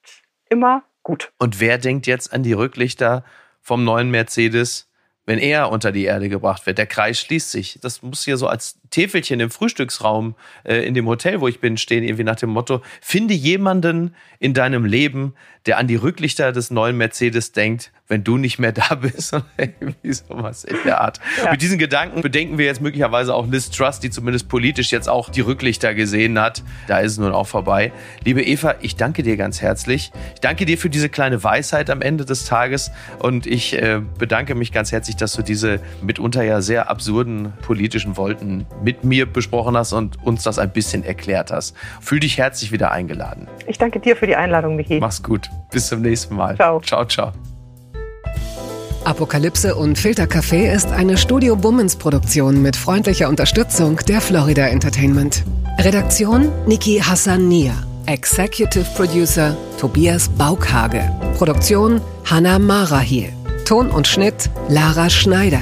immer 0.49 0.83
gut. 1.03 1.31
Und 1.37 1.59
wer 1.59 1.77
denkt 1.77 2.07
jetzt 2.07 2.33
an 2.33 2.43
die 2.43 2.53
Rücklichter 2.53 3.23
vom 3.61 3.83
neuen 3.83 4.11
Mercedes? 4.11 4.91
wenn 5.25 5.39
er 5.39 5.71
unter 5.71 5.91
die 5.91 6.03
Erde 6.03 6.29
gebracht 6.29 6.65
wird. 6.65 6.77
Der 6.77 6.87
Kreis 6.87 7.19
schließt 7.19 7.51
sich. 7.51 7.79
Das 7.81 8.01
muss 8.01 8.25
hier 8.25 8.37
so 8.37 8.47
als 8.47 8.79
Täfelchen 8.91 9.39
im 9.39 9.49
Frühstücksraum 9.49 10.35
äh, 10.63 10.85
in 10.85 10.93
dem 10.93 11.07
Hotel, 11.07 11.41
wo 11.41 11.47
ich 11.47 11.59
bin, 11.59 11.77
stehen, 11.77 12.03
irgendwie 12.03 12.23
nach 12.23 12.35
dem 12.35 12.51
Motto, 12.51 12.81
finde 13.01 13.33
jemanden 13.33 14.15
in 14.39 14.53
deinem 14.53 14.85
Leben, 14.85 15.33
der 15.65 15.77
an 15.77 15.87
die 15.87 15.95
Rücklichter 15.95 16.51
des 16.51 16.71
neuen 16.71 16.97
Mercedes 16.97 17.51
denkt, 17.51 17.91
wenn 18.07 18.23
du 18.23 18.37
nicht 18.37 18.59
mehr 18.59 18.71
da 18.71 18.95
bist. 18.95 19.31
irgendwie 19.57 20.13
sowas 20.13 20.63
in 20.63 20.75
der 20.83 21.01
Art. 21.01 21.19
Ja. 21.43 21.51
Mit 21.51 21.61
diesen 21.61 21.77
Gedanken 21.77 22.21
bedenken 22.21 22.57
wir 22.57 22.65
jetzt 22.65 22.81
möglicherweise 22.81 23.33
auch 23.33 23.47
Liz 23.47 23.69
Truss, 23.69 23.99
die 23.99 24.09
zumindest 24.09 24.49
politisch 24.49 24.91
jetzt 24.91 25.07
auch 25.07 25.29
die 25.29 25.41
Rücklichter 25.41 25.93
gesehen 25.93 26.39
hat. 26.39 26.63
Da 26.87 26.99
ist 26.99 27.13
es 27.13 27.17
nun 27.19 27.31
auch 27.31 27.47
vorbei. 27.47 27.93
Liebe 28.25 28.43
Eva, 28.43 28.75
ich 28.81 28.95
danke 28.95 29.23
dir 29.23 29.37
ganz 29.37 29.61
herzlich. 29.61 30.11
Ich 30.33 30.41
danke 30.41 30.65
dir 30.65 30.77
für 30.77 30.89
diese 30.89 31.09
kleine 31.09 31.43
Weisheit 31.43 31.89
am 31.89 32.01
Ende 32.01 32.25
des 32.25 32.45
Tages 32.45 32.91
und 33.19 33.45
ich 33.45 33.73
äh, 33.81 34.01
bedanke 34.17 34.55
mich 34.55 34.71
ganz 34.71 34.91
herzlich, 34.91 35.15
dass 35.15 35.33
du 35.33 35.41
diese 35.41 35.79
mitunter 36.01 36.43
ja 36.43 36.61
sehr 36.61 36.89
absurden 36.89 37.53
politischen 37.61 38.17
Wolken 38.17 38.65
mit 38.83 39.03
mir 39.03 39.25
besprochen 39.25 39.77
hast 39.77 39.93
und 39.93 40.21
uns 40.23 40.43
das 40.43 40.59
ein 40.59 40.71
bisschen 40.71 41.03
erklärt 41.03 41.51
hast. 41.51 41.75
Fühl 41.99 42.19
dich 42.19 42.37
herzlich 42.37 42.71
wieder 42.71 42.91
eingeladen. 42.91 43.47
Ich 43.67 43.77
danke 43.77 43.99
dir 43.99 44.15
für 44.15 44.27
die 44.27 44.35
Einladung, 44.35 44.75
Michi. 44.75 44.99
Mach's 44.99 45.21
gut. 45.21 45.49
Bis 45.71 45.87
zum 45.87 46.01
nächsten 46.01 46.35
Mal. 46.35 46.55
Ciao. 46.55 46.81
Ciao, 46.81 47.05
ciao. 47.05 47.31
Apokalypse 49.03 49.73
und 49.75 49.97
Filtercafé 49.97 50.71
ist 50.71 50.91
eine 50.91 51.17
Studio 51.17 51.55
Bummens 51.55 51.95
Produktion 51.95 52.61
mit 52.61 52.75
freundlicher 52.75 53.29
Unterstützung 53.29 53.97
der 54.07 54.21
Florida 54.21 54.67
Entertainment. 54.67 55.43
Redaktion 55.79 56.51
Niki 56.67 56.99
Hassania. 56.99 57.73
Executive 58.05 58.85
Producer 58.95 59.57
Tobias 59.79 60.29
Baukhage. 60.29 61.01
Produktion 61.37 61.99
Hannah 62.29 62.59
Marahiel. 62.59 63.33
Ton 63.65 63.89
und 63.89 64.07
Schnitt 64.07 64.49
Lara 64.69 65.09
Schneider. 65.09 65.61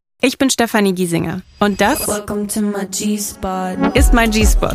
ich 0.21 0.37
bin 0.37 0.49
Stefanie 0.49 0.93
Giesinger 0.93 1.41
und 1.59 1.81
das 1.81 2.07
ist 3.93 4.13
mein 4.13 4.31
G-Spot. 4.31 4.69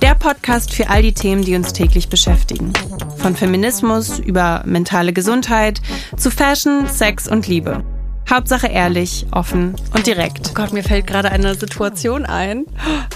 Der 0.00 0.14
Podcast 0.14 0.72
für 0.72 0.88
all 0.88 1.02
die 1.02 1.12
Themen, 1.12 1.44
die 1.44 1.56
uns 1.56 1.72
täglich 1.72 2.08
beschäftigen. 2.08 2.72
Von 3.16 3.34
Feminismus 3.34 4.20
über 4.20 4.62
mentale 4.64 5.12
Gesundheit 5.12 5.80
zu 6.16 6.30
Fashion, 6.30 6.86
Sex 6.86 7.26
und 7.26 7.48
Liebe. 7.48 7.84
Hauptsache 8.30 8.66
ehrlich, 8.66 9.26
offen 9.30 9.76
und 9.94 10.06
direkt. 10.06 10.48
Oh 10.50 10.54
Gott, 10.54 10.72
mir 10.72 10.82
fällt 10.82 11.06
gerade 11.06 11.30
eine 11.30 11.54
Situation 11.54 12.24
ein. 12.24 12.66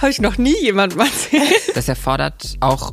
Habe 0.01 0.11
ich 0.11 0.21
noch 0.21 0.39
nie 0.39 0.57
jemandem 0.63 1.01
erzählt. 1.01 1.75
Das 1.75 1.89
erfordert 1.89 2.57
auch 2.61 2.93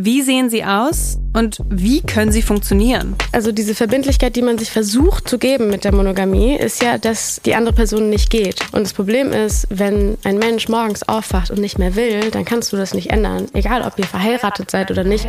Wie 0.00 0.22
sehen 0.22 0.48
sie 0.48 0.64
aus 0.64 1.18
und 1.32 1.58
wie 1.68 2.02
können 2.02 2.30
sie 2.30 2.40
funktionieren? 2.40 3.16
Also 3.32 3.50
diese 3.50 3.74
Verbindlichkeit, 3.74 4.36
die 4.36 4.42
man 4.42 4.56
sich 4.56 4.70
versucht 4.70 5.28
zu 5.28 5.38
geben 5.38 5.70
mit 5.70 5.82
der 5.82 5.92
Monogamie, 5.92 6.54
ist 6.54 6.80
ja, 6.80 6.98
dass 6.98 7.40
die 7.44 7.56
andere 7.56 7.74
Person 7.74 8.08
nicht 8.08 8.30
geht. 8.30 8.60
Und 8.70 8.84
das 8.84 8.92
Problem 8.92 9.32
ist, 9.32 9.66
wenn 9.70 10.16
ein 10.22 10.38
Mensch 10.38 10.68
morgens 10.68 11.02
aufwacht 11.08 11.50
und 11.50 11.58
nicht 11.58 11.80
mehr 11.80 11.96
will, 11.96 12.30
dann 12.30 12.44
kannst 12.44 12.72
du 12.72 12.76
das 12.76 12.94
nicht 12.94 13.10
ändern. 13.10 13.46
Egal, 13.54 13.82
ob 13.82 13.98
ihr 13.98 14.06
verheiratet 14.06 14.70
seid 14.70 14.92
oder 14.92 15.02
nicht. 15.02 15.26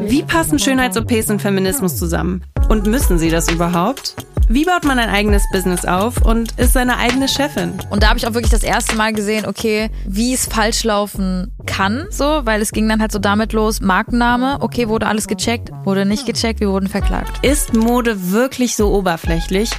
Wie 0.00 0.24
passen 0.24 0.58
Schönheits-OPs 0.58 1.30
und 1.30 1.40
Feminismus 1.40 1.96
zusammen? 1.96 2.42
Und 2.68 2.88
müssen 2.88 3.20
sie 3.20 3.30
das 3.30 3.48
überhaupt? 3.48 4.16
Wie 4.48 4.64
baut 4.66 4.84
man 4.84 4.98
ein 4.98 5.08
eigenes 5.08 5.42
Business 5.52 5.86
auf 5.86 6.20
und 6.20 6.52
ist 6.58 6.74
seine 6.74 6.98
eigene 6.98 7.28
Chefin? 7.28 7.72
Und 7.88 8.02
da 8.02 8.08
habe 8.08 8.18
ich 8.18 8.26
auch 8.26 8.34
wirklich 8.34 8.50
das 8.50 8.62
erste 8.62 8.94
Mal 8.94 9.14
gesehen, 9.14 9.46
okay, 9.46 9.90
wie 10.06 10.34
es 10.34 10.46
falsch 10.46 10.84
laufen 10.84 11.52
kann, 11.64 12.06
so, 12.10 12.42
weil 12.44 12.60
es 12.60 12.72
ging 12.72 12.86
dann 12.86 13.00
halt 13.00 13.10
so 13.10 13.18
damit 13.18 13.54
los, 13.54 13.80
Markenname, 13.84 14.56
okay, 14.60 14.88
wurde 14.88 15.06
alles 15.06 15.28
gecheckt, 15.28 15.70
wurde 15.84 16.06
nicht 16.06 16.26
gecheckt, 16.26 16.60
wir 16.60 16.70
wurden 16.70 16.88
verklagt. 16.88 17.44
Ist 17.44 17.74
Mode 17.74 18.32
wirklich 18.32 18.76
so 18.76 18.92
oberflächlich 18.92 19.70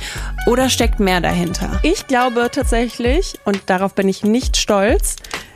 oder 0.47 0.69
steckt 0.69 0.99
mehr 0.99 1.21
dahinter? 1.21 1.79
Ich 1.83 2.07
glaube 2.07 2.49
tatsächlich, 2.51 3.39
und 3.45 3.61
darauf 3.65 3.95
bin 3.95 4.07
ich 4.07 4.23
nicht 4.23 4.57
stolz, 4.57 5.15